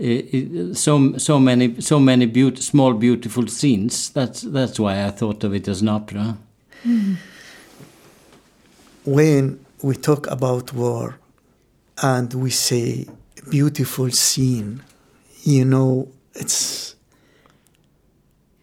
[0.00, 4.10] Uh, so so many so many beaut- small beautiful scenes.
[4.10, 6.36] That's that's why I thought of it as an opera.
[9.04, 11.18] when we talk about war
[12.02, 13.06] and we say
[13.50, 14.82] beautiful scene
[15.44, 16.94] you know it's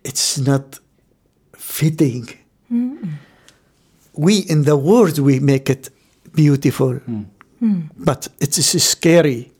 [0.04, 0.80] it's not
[1.58, 2.30] fitting.
[4.14, 5.90] We in the words we make it
[6.34, 7.00] beautiful
[7.98, 9.52] but it is scary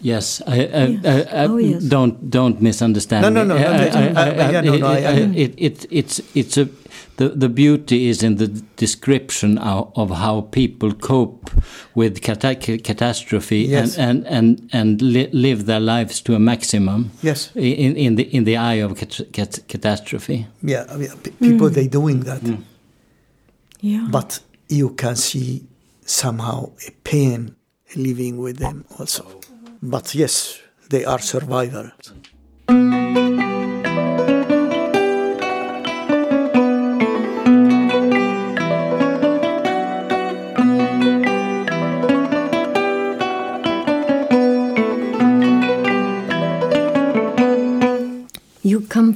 [0.00, 1.82] Yes, I, I, I, I, Oh, yes.
[1.82, 3.22] don't don't misunderstand.
[3.22, 3.56] No, no, no,
[5.34, 6.68] it, it's it's a
[7.16, 11.50] the the beauty is in the description of, of how people cope
[11.94, 13.98] with cata- catastrophe Yes.
[13.98, 17.10] and and and, and li- live their lives to a maximum.
[17.22, 17.50] Yes.
[17.56, 20.46] In in the in the eye of cat- cat- catastrophe.
[20.62, 21.74] yeah I mean, pe- people mm.
[21.74, 22.58] they doing that mm.
[23.80, 24.06] Yeah.
[24.10, 25.62] but you can see
[26.04, 27.56] somehow a pain
[27.96, 29.24] living with them also.
[29.26, 29.40] Oh.
[29.82, 31.92] But yes, they are survivors.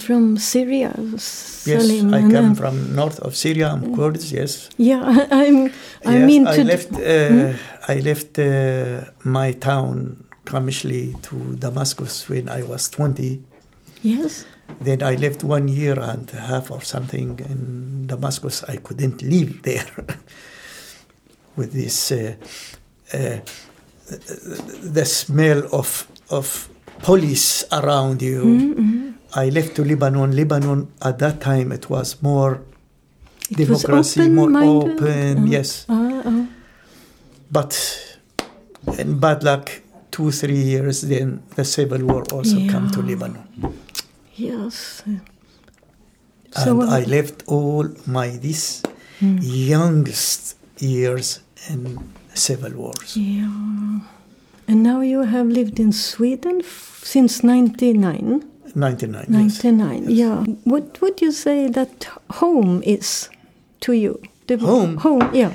[0.07, 0.93] From Syria,
[1.67, 3.67] Yes, I come from north of Syria.
[3.73, 4.31] I'm Kurds.
[4.33, 4.71] Yes.
[4.79, 5.03] Yeah,
[5.41, 5.67] I'm.
[6.05, 6.93] I yes, mean I left.
[6.95, 7.53] Uh,
[7.89, 13.43] I left uh, my town Kamishli to Damascus when I was 20.
[14.03, 14.45] yes.
[14.81, 18.65] Then I left one year and a half or something in Damascus.
[18.69, 19.87] I couldn't live there
[21.57, 22.35] with this uh,
[23.15, 23.39] uh,
[24.95, 26.69] the smell of of
[27.03, 28.43] police around you.
[28.45, 29.11] Mm-hmm.
[29.37, 30.33] I left to Lebanon.
[30.35, 32.63] Lebanon at that time it was more
[33.51, 35.03] It was democracy, more open-minded?
[35.03, 35.47] Oh.
[35.47, 36.49] Yes, oh.
[37.53, 37.73] but
[38.99, 39.71] in bad luck,
[40.11, 43.45] two three years then the civil war also come to Lebanon.
[44.35, 45.03] yes.
[45.07, 45.21] and
[46.83, 48.83] uh, I left all my this
[49.21, 53.17] youngest years in civil wars.
[53.17, 54.01] Yeah.
[54.69, 58.43] And now you have lived in Sweden f- since 99.
[58.77, 59.25] 99.
[59.29, 59.65] yes.
[59.65, 60.45] 99, yeah.
[60.65, 63.31] What would you say that home is
[63.81, 64.21] to you?
[64.47, 64.99] The Home?
[64.99, 65.55] Home, yeah.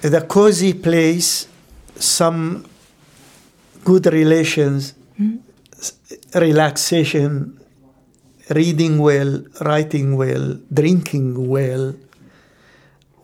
[0.00, 1.48] The cozy place,
[1.96, 2.64] some
[3.84, 4.94] good relations,
[5.72, 5.92] s-
[6.34, 7.58] relaxation,
[8.50, 11.94] reading well, writing well, drinking well,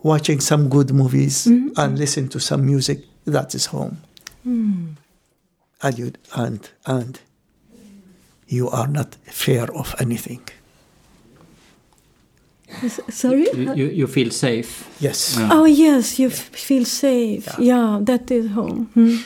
[0.03, 1.69] watching some good movies, hmm?
[1.77, 2.99] and listen to some music.
[3.25, 4.01] That is home.
[4.43, 4.89] Hmm.
[5.81, 7.19] And you and and
[8.53, 10.41] you are not fear of anything.
[13.09, 13.47] Sorry?
[13.53, 14.87] You, you, you feel safe.
[14.99, 15.37] Yes.
[15.37, 15.49] Yeah.
[15.51, 17.47] Oh, yes, you f- feel safe.
[17.59, 18.85] Yeah, that is home.
[18.93, 19.17] Hmm.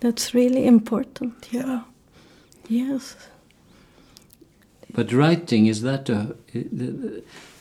[0.00, 1.48] That's really important.
[1.50, 1.82] Yeah.
[2.68, 3.16] Yes.
[4.94, 6.34] But writing is that a,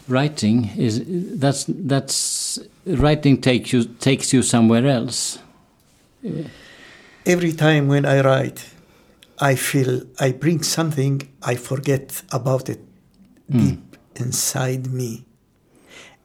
[0.08, 1.02] writing is
[1.40, 5.40] that's that's writing takes you takes you somewhere else.
[7.26, 8.66] Every time when I write,
[9.42, 12.80] I feel I bring something I forget about it
[13.52, 13.60] hmm.
[13.60, 15.26] deep inside me.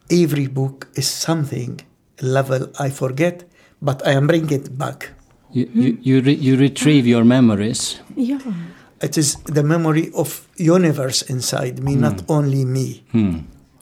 [0.09, 1.81] Every book is something
[2.21, 3.43] level I forget,
[3.81, 5.09] but I am bringing it back.
[5.51, 7.99] You you you, re, you retrieve your memories.
[8.15, 8.39] Yeah.
[9.01, 12.01] It is the memory of universe inside me, hmm.
[12.01, 13.03] not only me.
[13.11, 13.39] Hmm.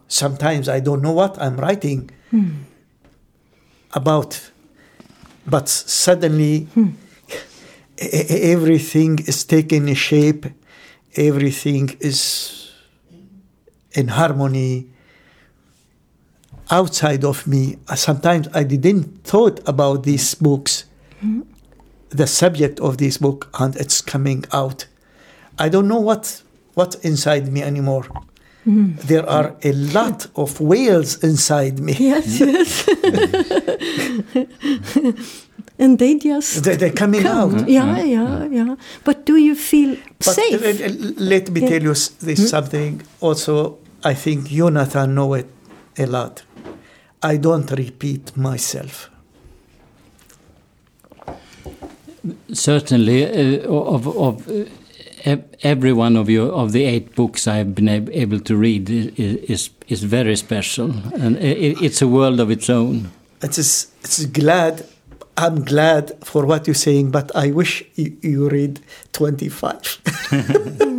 [0.07, 2.51] Sometimes I don't know what I'm writing hmm.
[3.93, 4.51] about,
[5.45, 6.93] but suddenly e-
[7.97, 10.45] everything is taking a shape,
[11.15, 12.71] everything is
[13.93, 14.87] in harmony
[16.69, 17.77] outside of me.
[17.87, 20.85] Uh, Sometimes I didn't thought about these books,
[22.09, 24.87] the subject of this book, and it's coming out.
[25.57, 26.41] I don't know what
[26.73, 28.05] what's inside me anymore.
[28.67, 31.93] There are a lot of whales inside me.
[31.99, 32.85] Yes, yes.
[35.79, 37.55] and they just They- They're coming come.
[37.55, 37.69] out.
[37.69, 38.75] Yeah, yeah, yeah.
[39.03, 40.61] But do you feel But safe?
[40.61, 41.69] uh, uh, let me Yeah.
[41.69, 43.01] tell you s- this something.
[43.21, 45.47] Also, I think Jonathan know it
[45.97, 46.43] a lot.
[47.23, 49.09] I don't repeat myself.
[52.53, 57.89] Certainly, uh, of of uh, every one of you of the eight books I've been
[57.89, 62.07] ab- able to read i- i- is is very special, and i i- it's a
[62.07, 63.09] world of its own.
[63.43, 63.87] It is.
[64.03, 64.83] It's glad.
[65.37, 68.79] I'm glad for what you're saying, but I wish you, you read
[69.13, 69.99] 25.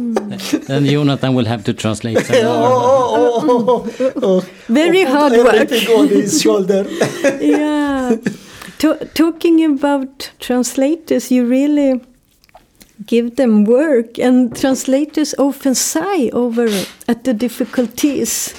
[0.67, 2.19] Then Jonathan will have to translate.
[2.27, 2.71] some oh, more.
[2.73, 4.41] Oh, oh, oh, oh, oh.
[4.69, 5.73] Very Put hard work.
[5.97, 6.85] On his shoulder.
[7.41, 8.17] yeah.
[8.79, 12.01] To- talking about translators, you really
[13.07, 16.67] give them work, and translators often sigh over
[17.09, 18.55] at the difficulties.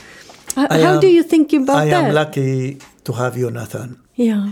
[0.57, 2.03] H- I How am- do you think about I that?
[2.03, 3.99] I am lucky to have Jonathan.
[4.15, 4.51] Yeah.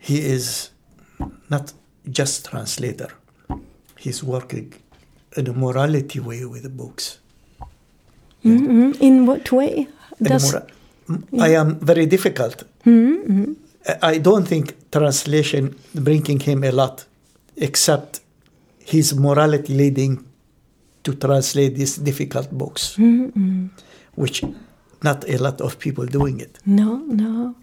[0.00, 0.70] He is
[1.50, 1.72] not
[2.10, 3.10] just translator.
[3.96, 4.72] He's working
[5.36, 7.18] in a morality way with the books.
[8.44, 8.96] Mhm.
[9.00, 9.86] In what way?
[10.22, 10.66] Does, mora-
[11.38, 12.64] I am very difficult.
[12.84, 13.56] Mhm.
[14.02, 17.04] I don't think translation bringing him a lot,
[17.56, 18.20] except
[18.78, 20.24] his morality leading
[21.04, 23.68] to translate these difficult books, Mhm.
[24.16, 24.42] which
[25.02, 26.58] not a lot of people doing it.
[26.66, 27.54] No, no.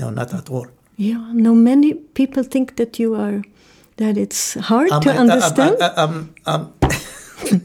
[0.00, 0.66] No, not at all.
[1.00, 1.54] Yeah, no.
[1.54, 3.42] Many people think that you are
[3.98, 5.76] that it's hard I'm- to I'm- uh, um, understand.
[5.82, 6.72] I'm- I'm-
[7.40, 7.62] I'm-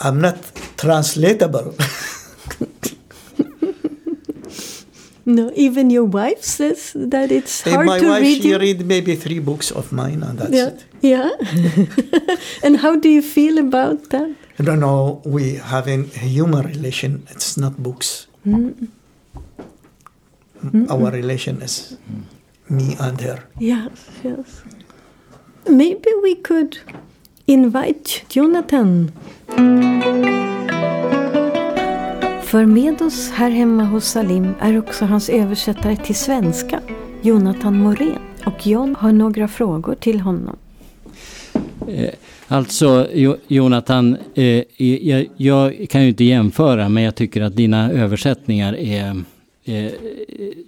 [0.00, 0.38] I'm not
[0.76, 1.74] translatable.
[5.26, 8.42] no, even your wife says that it's Hey, hard my to wife, read.
[8.42, 8.58] she you.
[8.58, 10.84] read maybe three books of mine, and that's yeah, it.
[11.02, 11.30] yeah.
[12.64, 14.30] and how do you feel about that?
[14.58, 17.26] No, no, we having a human relation.
[17.30, 18.26] It's not books.
[20.90, 21.96] Our relation is
[22.68, 23.38] me and her.
[23.60, 23.90] Yes,
[24.24, 24.62] yes.
[25.68, 26.78] Maybe we could
[27.46, 29.12] invite Jonathan.
[32.42, 36.80] För med oss här hemma hos Salim är också hans översättare till svenska,
[37.22, 38.18] Jonathan Morén.
[38.46, 40.56] Och John har några frågor till honom.
[41.88, 42.10] Eh,
[42.48, 43.08] alltså,
[43.48, 49.22] Jonathan, eh, jag, jag, kan ju inte jämföra, men jag tycker att dina översättningar är,
[49.68, 49.92] Eh, eh,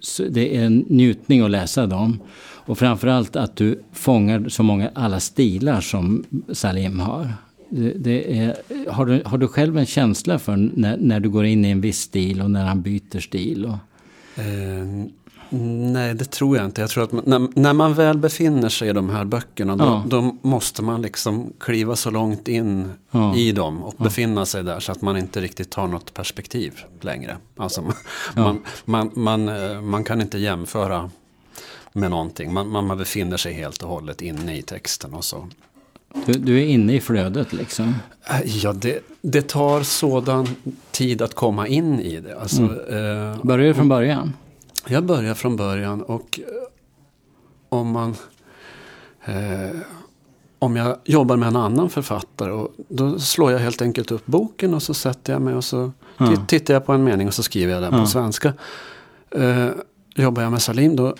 [0.01, 2.19] är det är en njutning att läsa dem.
[2.65, 7.33] Och framförallt att du fångar så många, alla stilar som Salim har.
[7.69, 8.55] Det, det är,
[8.91, 11.81] har, du, har du själv en känsla för när, när du går in i en
[11.81, 13.65] viss stil och när han byter stil?
[13.65, 14.41] Och...
[14.41, 15.05] Eh,
[15.53, 16.81] nej, det tror jag inte.
[16.81, 19.85] Jag tror att man, när, när, man väl befinner sig i de här böckerna då,
[19.85, 20.03] ja.
[20.07, 23.35] då måste man liksom kliva så långt in ja.
[23.35, 24.03] i dem och ja.
[24.03, 27.37] befinna sig där så att man inte riktigt har något perspektiv längre.
[27.57, 27.93] Alltså man,
[28.35, 31.09] man, man, man, eh, man kan inte jämföra
[31.93, 32.53] med någonting.
[32.53, 35.47] Man, man befinner sig helt och hållet inne i texten och så.
[36.25, 37.95] Du, du är inne i flödet liksom?
[38.29, 40.47] Äh, ja, det, det tar sådan
[40.91, 42.39] tid att komma in i det.
[42.39, 43.31] Alltså, mm.
[43.31, 44.33] eh, Börjar du från början?
[44.87, 46.45] Jag börjar från början och eh,
[47.69, 48.15] om man
[49.25, 49.77] eh,
[50.59, 54.73] om jag jobbar med en annan författare och då slår jag helt enkelt upp boken
[54.73, 56.45] och så sätter jag mig och så mm.
[56.47, 58.03] tittar jag på en mening och så skriver jag den mm.
[58.03, 58.53] på svenska.
[59.31, 59.67] Eh,
[60.15, 61.15] jobbar jag med Salim då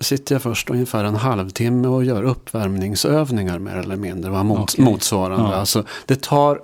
[0.00, 4.30] sitter jag först ungefär en halvtimme och gör uppvärmningsövningar mer eller mindre.
[4.30, 4.42] Va?
[4.42, 4.84] Mot, okay.
[4.84, 5.50] Motsvarande.
[5.50, 5.54] Ja.
[5.54, 6.60] Alltså, det tar,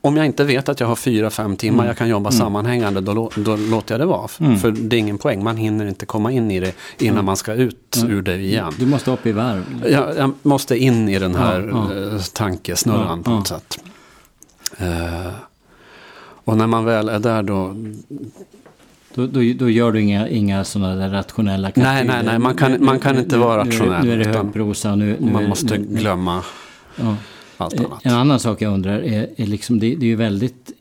[0.00, 1.86] om jag inte vet att jag har fyra, fem timmar mm.
[1.86, 2.38] jag kan jobba mm.
[2.38, 4.28] sammanhängande då, då låter jag det vara.
[4.40, 4.58] Mm.
[4.58, 7.24] För det är ingen poäng, man hinner inte komma in i det innan mm.
[7.24, 8.72] man ska ut ur det igen.
[8.78, 9.84] Du måste upp i varv.
[9.86, 12.14] Jag, jag måste in i den här ja, ja.
[12.14, 13.84] Eh, tankesnurran på något sätt.
[14.80, 15.32] Uh,
[16.44, 17.76] och när man väl är där då,
[19.14, 21.94] då, då, då, gör du inga, inga sådana där rationella kalkyler?
[21.94, 22.38] Nej, nej, nej.
[22.38, 24.04] Man kan, man kan inte vara rationell.
[24.04, 24.94] Nu, är det högprosa.
[24.94, 26.42] Nu, nu, man måste glömma
[26.96, 27.16] ja
[27.62, 28.06] allt annat.
[28.06, 30.72] En annan sak jag undrar är, är liksom, det, det är ju väldigt,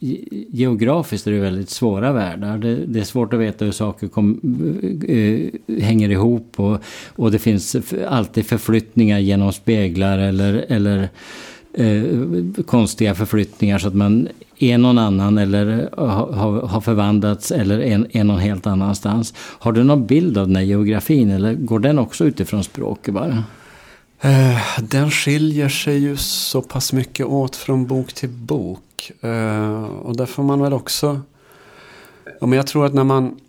[0.49, 2.57] geografiskt är det väldigt svåra världar.
[2.57, 4.39] Det, det är svårt att veta hur saker kom,
[5.07, 6.77] äh, hänger ihop och,
[7.15, 7.75] och det finns
[8.07, 11.09] alltid förflyttningar genom speglar eller, eller
[11.73, 12.03] äh,
[12.65, 14.27] konstiga förflyttningar så att man
[14.59, 19.33] är någon annan eller har, har förvandlats eller är, är någon helt annanstans.
[19.37, 23.43] Har du någon bild av den här geografin eller går den också utifrån språket bara?
[24.21, 29.11] Eh, den skiljer sig ju så pass mycket åt från bok till bok.
[29.21, 31.21] Eh, och där får man väl också...
[32.39, 33.39] Ja, men jag tror att när man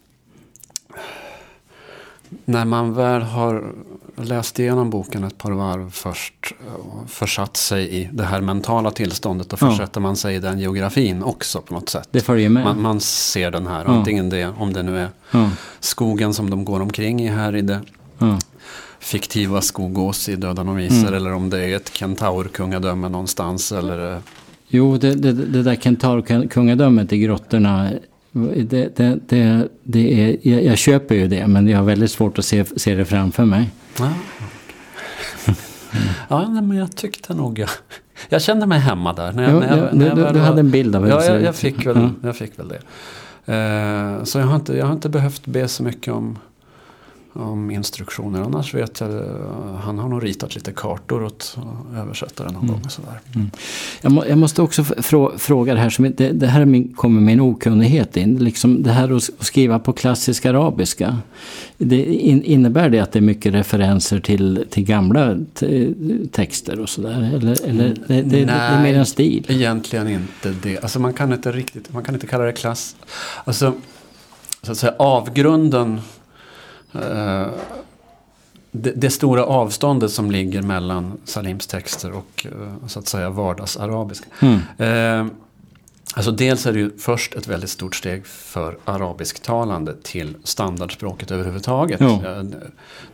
[2.45, 3.73] när man väl har
[4.17, 9.49] läst igenom boken ett par varv först och försatt sig i det här mentala tillståndet
[9.49, 12.09] då försätter man sig i den geografin också på något sätt.
[12.11, 12.65] Det följer med.
[12.65, 13.91] Man, man ser den här, ja.
[13.91, 15.51] antingen det, om det nu är ja.
[15.81, 17.81] skogen som de går omkring i här i det
[18.27, 18.39] ja.
[19.01, 21.15] fiktiva Skogås i Döda noviser mm.
[21.15, 23.73] eller om det är ett kentaurkungadöme någonstans.
[23.73, 24.21] Eller,
[24.69, 27.91] jo, det, det, det där kentaurkungadömet i grottorna
[28.33, 32.39] det, det, det, det är, jag, jag, köper ju det men jag har väldigt svårt
[32.39, 33.71] att se, se det framför mig.
[33.99, 34.13] Ja,
[36.29, 37.69] ja men jag tyckte nog jag,
[38.29, 39.33] jag kände mig hemma där.
[39.33, 41.25] När jag, jo, när jag, när jag du, du hade en bild av hur ja,
[41.25, 42.83] jag, jag, fick väl, jag fick väl det.
[43.49, 46.39] Uh, så jag har, inte, jag har inte behövt be så mycket om
[47.33, 48.43] om instruktioner.
[48.43, 51.57] Annars vet jag, eh, han har nog ritat lite kartor åt
[51.97, 52.75] översättaren någon mm.
[52.75, 52.91] gång.
[52.91, 53.21] Sådär.
[53.35, 53.51] Mm.
[54.01, 54.85] Jag, må, jag, måste också
[55.39, 58.39] fråga det här, som, det, det här min, kommer min okunnighet in.
[58.39, 61.19] Liksom det här att skriva på klassisk arabiska.
[61.79, 65.37] Det, in, innebär det att det är mycket referenser till, till gamla
[66.31, 67.33] texter och sådär?
[67.35, 69.47] Eller, eller det, det, Nej, det, är mer en stil?
[69.49, 70.79] egentligen inte det.
[70.83, 72.97] Alltså man kan inte riktigt, man kan inte kalla det klass.
[73.45, 73.73] Alltså,
[74.63, 76.22] så att säga avgrunden Eh,
[78.73, 84.27] det, det, stora avståndet som ligger mellan Salims texter och eh, så att säga vardagsarabiska.
[84.41, 84.61] Mm.
[84.79, 85.33] Eh,
[86.15, 92.01] alltså dels är det ju först ett väldigt stort steg för arabisktalande till standardspråket överhuvudtaget.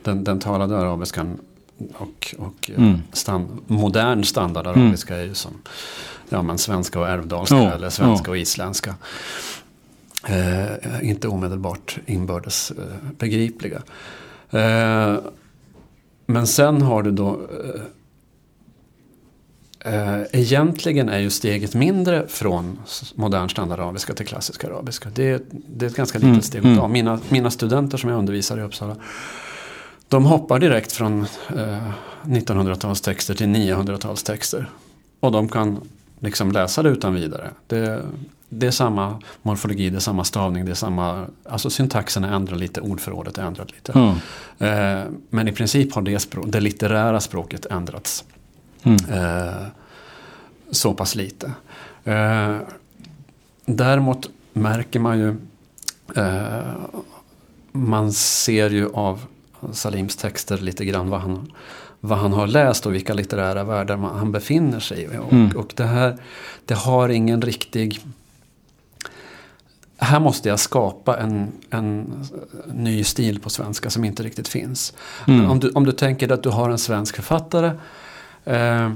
[0.03, 1.39] Den, den talade arabiskan
[1.97, 3.01] och, och mm.
[3.13, 5.25] stand, modern standardarabiska mm.
[5.25, 5.61] är ju som
[6.29, 7.71] ja, men svenska och ärvdalska ja.
[7.71, 8.31] eller svenska ja.
[8.31, 8.95] och isländska
[10.27, 12.83] eh, inte omedelbart inbördes eh,
[13.17, 13.81] begripliga.
[14.49, 15.17] Eh,
[16.25, 17.41] men sen har du då
[19.83, 22.79] eh, eh, Egentligen är ju steget mindre från
[23.15, 25.09] modern standardarabiska till klassisk arabiska.
[25.15, 26.85] Det, det är ett ganska litet mm, steg att ta.
[26.85, 26.91] Mm.
[26.91, 28.95] Mina, mina studenter som jag undervisar i Uppsala
[30.09, 31.21] de hoppar direkt från
[31.57, 31.91] eh,
[32.23, 34.65] 1900-talstexter till 900-talstexter.
[35.19, 35.81] Och de kan
[36.19, 37.49] liksom läsa det utan vidare.
[37.67, 38.03] Det,
[38.49, 42.59] det är samma morfologi, det är samma stavning, det är samma, alltså syntaxen är ändrad
[42.59, 43.91] lite, ordförrådet är ändrat lite.
[43.91, 44.15] Mm.
[44.59, 48.25] Eh, men i princip har det, språk, det litterära språket ändrats.
[48.83, 48.97] Mm.
[49.11, 49.65] Eh,
[50.71, 51.51] så pass lite.
[52.03, 52.57] Eh,
[53.65, 55.35] däremot märker man ju,
[56.15, 56.73] eh,
[57.71, 59.25] man ser ju av
[59.71, 61.51] Salims texter lite grann vad han,
[61.99, 65.07] vad han har läst och vilka litterära världar han befinner sig i.
[65.17, 65.57] Och, mm.
[65.57, 66.17] och det här
[66.65, 68.01] det har ingen riktig
[70.01, 72.13] här måste jag skapa en, en
[72.73, 74.93] ny stil på svenska som inte riktigt finns.
[75.27, 75.49] Mm.
[75.49, 77.71] Om, du, om du tänker att du har en svensk författare
[78.45, 78.91] eh,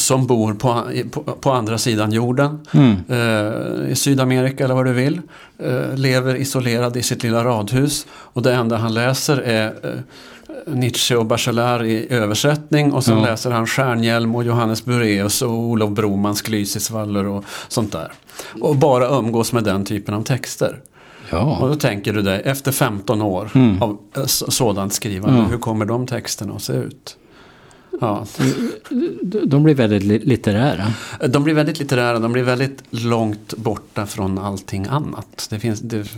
[0.00, 2.66] som bor på, på, på, andra sidan jorden.
[2.72, 2.96] Mm.
[3.08, 5.20] Eh, I Sydamerika eller vad du vill.
[5.58, 8.06] Eh, lever isolerad i sitt lilla radhus.
[8.10, 12.92] Och det enda han läser är eh, Nietzsche och Bachelard i översättning.
[12.92, 13.20] Och så ja.
[13.20, 18.12] läser han Stjärnhjelm och Johannes Bureus och Olof Bromans Glysisvaller och sånt där.
[18.60, 20.80] Och bara umgås med den typen av texter.
[21.30, 21.58] Ja.
[21.60, 23.82] Och då tänker du dig, efter 15 år mm.
[23.82, 25.44] av eh, sådant skrivande, ja.
[25.44, 27.16] hur kommer de texterna att se ut?
[28.00, 28.26] Ja.
[29.44, 30.92] De blir väldigt litterära.
[31.28, 35.46] De blir väldigt litterära, de blir väldigt långt borta från allting annat.
[35.50, 36.08] Det finns, det,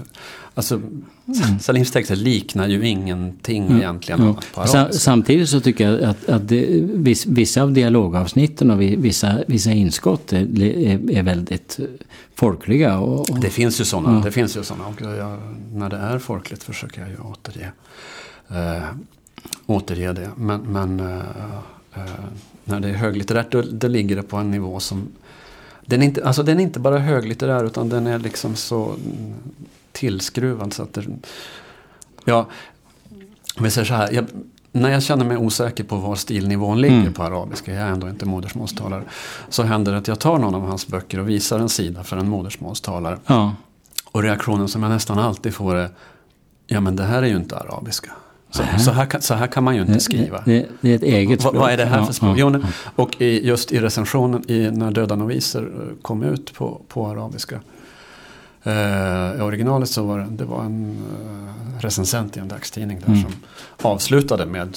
[0.54, 1.58] alltså, mm.
[1.60, 3.76] Salims texter liknar ju ingenting mm.
[3.76, 4.20] egentligen.
[4.20, 4.34] Mm.
[4.54, 6.66] Annat Samtidigt så tycker jag att, att det,
[7.26, 10.62] vissa av dialogavsnitten och vissa, vissa inskott är,
[11.10, 11.80] är väldigt
[12.34, 12.98] folkliga.
[12.98, 14.18] Och, och, det finns ju sådana.
[14.18, 14.24] Ja.
[14.24, 14.86] Det finns ju sådana.
[14.86, 15.38] Och jag,
[15.72, 17.72] när det är folkligt försöker jag ju återge.
[18.50, 18.84] Uh,
[19.66, 20.30] återge det.
[20.36, 21.22] Men, men uh,
[22.64, 25.08] när det är höglitterärt då, då ligger det på en nivå som
[25.86, 28.94] den är, inte, alltså den är inte bara höglitterär utan den är liksom så
[29.92, 31.04] tillskruvad så att det,
[32.24, 32.46] Ja,
[33.56, 34.12] om vi säger så här.
[34.12, 34.26] Jag,
[34.72, 37.12] när jag känner mig osäker på var stilnivån ligger mm.
[37.12, 39.04] på arabiska, jag är ändå inte modersmålstalare.
[39.48, 42.16] Så händer det att jag tar någon av hans böcker och visar en sida för
[42.16, 43.18] en modersmålstalare.
[43.26, 43.54] Ja.
[44.12, 45.90] Och reaktionen som jag nästan alltid får är,
[46.66, 48.10] ja men det här är ju inte arabiska.
[48.52, 50.42] Så, så, här, kan, så här kan man ju inte skriva.
[50.44, 51.54] Det, det är ett eget språk.
[51.54, 52.38] vad är det här för språk?
[52.38, 52.68] Ja, ja.
[52.96, 57.60] Och i, just i recensionen i, när Döda noviser eh, kom ut på, på arabiska.
[58.62, 58.72] Eh,
[59.38, 63.22] I originalet så var det, det var en eh, recensent i en dagstidning där mm.
[63.22, 63.32] som
[63.82, 64.76] avslutade med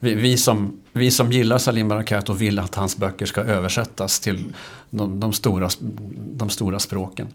[0.00, 4.20] vi, vi, som, vi som gillar Salim Barakat och vill att hans böcker ska översättas
[4.20, 4.44] till
[4.90, 5.68] de, de stora,
[6.16, 7.26] de stora språken.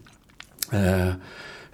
[0.70, 1.14] Eh,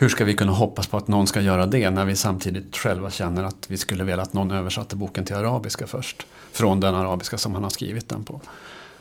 [0.01, 3.11] hur ska vi kunna hoppas på att någon ska göra det när vi samtidigt själva
[3.11, 6.27] känner att vi skulle vilja att någon översatte boken till arabiska först.
[6.53, 8.41] Från den arabiska som han har skrivit den på.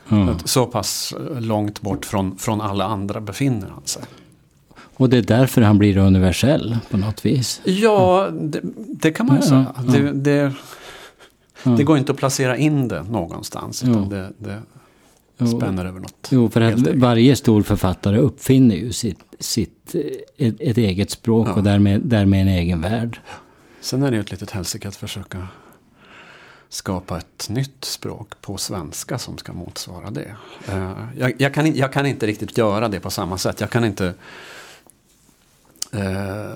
[0.08, 0.38] Mm.
[0.44, 4.02] Så pass långt bort från, från alla andra befinner han sig.
[4.96, 7.60] Och det är därför han blir universell på något vis?
[7.64, 9.66] Ja, det, det kan man ju säga.
[9.76, 9.92] Ja, ja.
[9.92, 10.52] Det, det,
[11.76, 13.84] det, går inte att placera in det någonstans.
[13.84, 14.62] Utan det
[15.46, 16.28] spänner över något.
[16.30, 19.94] Jo, för att varje stor författare uppfinner ju sitt, sitt,
[20.36, 21.54] ett, ett eget språk ja.
[21.54, 23.20] och därmed, därmed en egen värld.
[23.80, 25.48] Sen är det ju ett litet helsike att försöka
[26.68, 30.36] skapa ett nytt språk på svenska som ska motsvara det.
[30.68, 33.60] Uh, jag, jag, kan, jag kan inte riktigt göra det på samma sätt.
[33.60, 34.14] Jag kan inte
[35.94, 36.52] uh,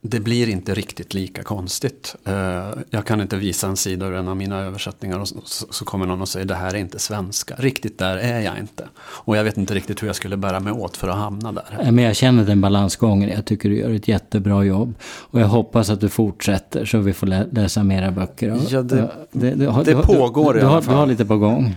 [0.00, 2.16] det blir inte riktigt lika konstigt.
[2.24, 6.06] Eh, jag kan inte visa en sida ur en av mina översättningar och så kommer
[6.06, 7.54] någon och säger det här är inte svenska.
[7.58, 8.88] Riktigt där är jag inte.
[8.98, 11.92] Och jag vet inte riktigt hur jag skulle bära mig åt för att hamna där.
[11.92, 13.28] Men jag känner den balansgången.
[13.28, 14.94] Jag tycker du gör ett jättebra jobb.
[15.02, 18.60] Och jag hoppas att du fortsätter så vi får läsa mera böcker.
[18.70, 20.94] Ja, det, det, det, det pågår du, i alla fall.
[20.94, 21.76] Du har lite på gång.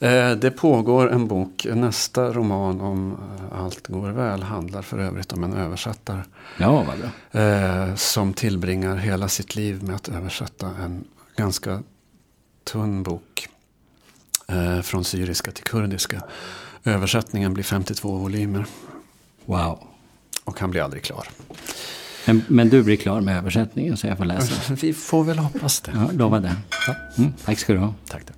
[0.00, 5.32] Eh, det pågår en bok, nästa roman om eh, Allt går väl handlar för övrigt
[5.32, 6.22] om en översättare.
[6.58, 7.40] Ja, vad bra.
[7.42, 11.04] Eh, som tillbringar hela sitt liv med att översätta en
[11.36, 11.82] ganska
[12.64, 13.48] tunn bok.
[14.82, 16.22] Från syriska till kurdiska.
[16.84, 18.66] Översättningen blir 52 volymer.
[19.44, 19.78] Wow.
[20.44, 21.28] Och han blir aldrig klar.
[22.26, 24.74] Men, men, du blir klar med översättningen så jag får läsa?
[24.80, 25.92] Vi får väl hoppas det.
[25.94, 26.56] Ja, lova det.
[27.18, 27.94] Mm, tack ska du ha.
[28.08, 28.36] Tack, tack.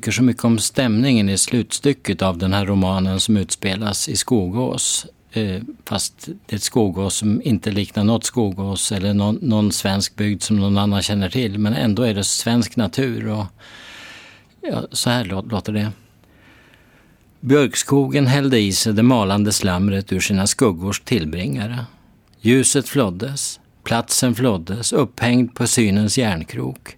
[0.00, 5.06] Tycker så mycket om stämningen i slutstycket av den här romanen som utspelas i Skogås.
[5.32, 10.16] Eh, fast det är ett skogås som inte liknar något skogås eller någon, någon svensk
[10.16, 11.58] bygd som någon annan känner till.
[11.58, 13.28] Men ändå är det svensk natur.
[13.28, 13.46] Och,
[14.60, 15.92] ja, så här låter det.
[17.40, 21.84] Björkskogen hällde i sig det malande slamret ur sina skuggors tillbringare.
[22.40, 26.96] Ljuset floddes, platsen floddes, upphängd på synens järnkrok.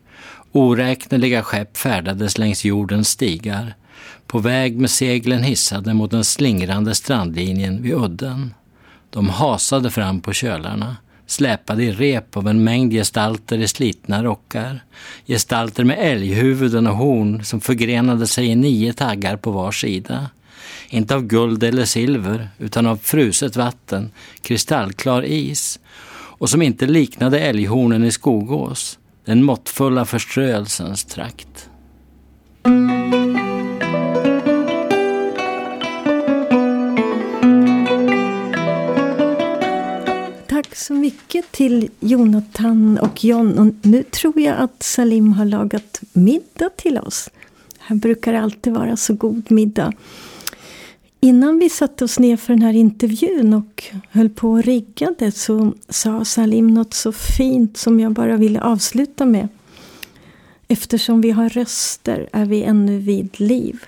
[0.53, 3.75] Oräkneliga skepp färdades längs jordens stigar
[4.27, 8.55] på väg med seglen hissade mot den slingrande strandlinjen vid udden.
[9.11, 10.97] De hasade fram på kölarna,
[11.27, 14.85] släpade i rep av en mängd gestalter i slitna rockar.
[15.27, 20.31] Gestalter med älghuvuden och horn som förgrenade sig i nio taggar på var sida.
[20.89, 24.11] Inte av guld eller silver, utan av fruset vatten,
[24.43, 25.79] kristallklar is
[26.15, 31.69] och som inte liknade älghornen i Skogås, den måttfulla förströelsens trakt.
[40.49, 43.59] Tack så mycket till Jonathan och John.
[43.59, 47.31] Och nu tror jag att Salim har lagat middag till oss.
[47.79, 49.93] Här brukar alltid vara så god middag.
[51.25, 55.73] Innan vi satte oss ner för den här intervjun och höll på och riggade så
[55.89, 59.49] sa Salim något så fint som jag bara ville avsluta med.
[60.69, 63.85] Eftersom vi har röster är vi ännu vid liv.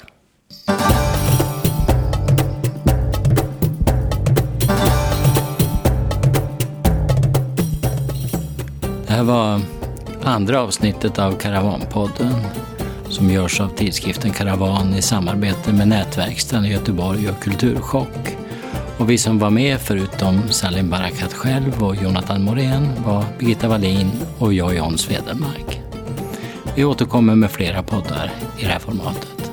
[9.06, 9.60] Det här var
[10.22, 12.34] andra avsnittet av Karavanpodden
[13.14, 18.36] som görs av tidskriften Karavan i samarbete med Nätverkstan i Göteborg och Kulturchock.
[18.98, 24.10] Och vi som var med, förutom Salim Barakat själv och Jonathan Morén, var Birgitta Wallin
[24.38, 25.80] och jag, John Svedermark.
[26.76, 29.43] Vi återkommer med flera poddar i det här formatet.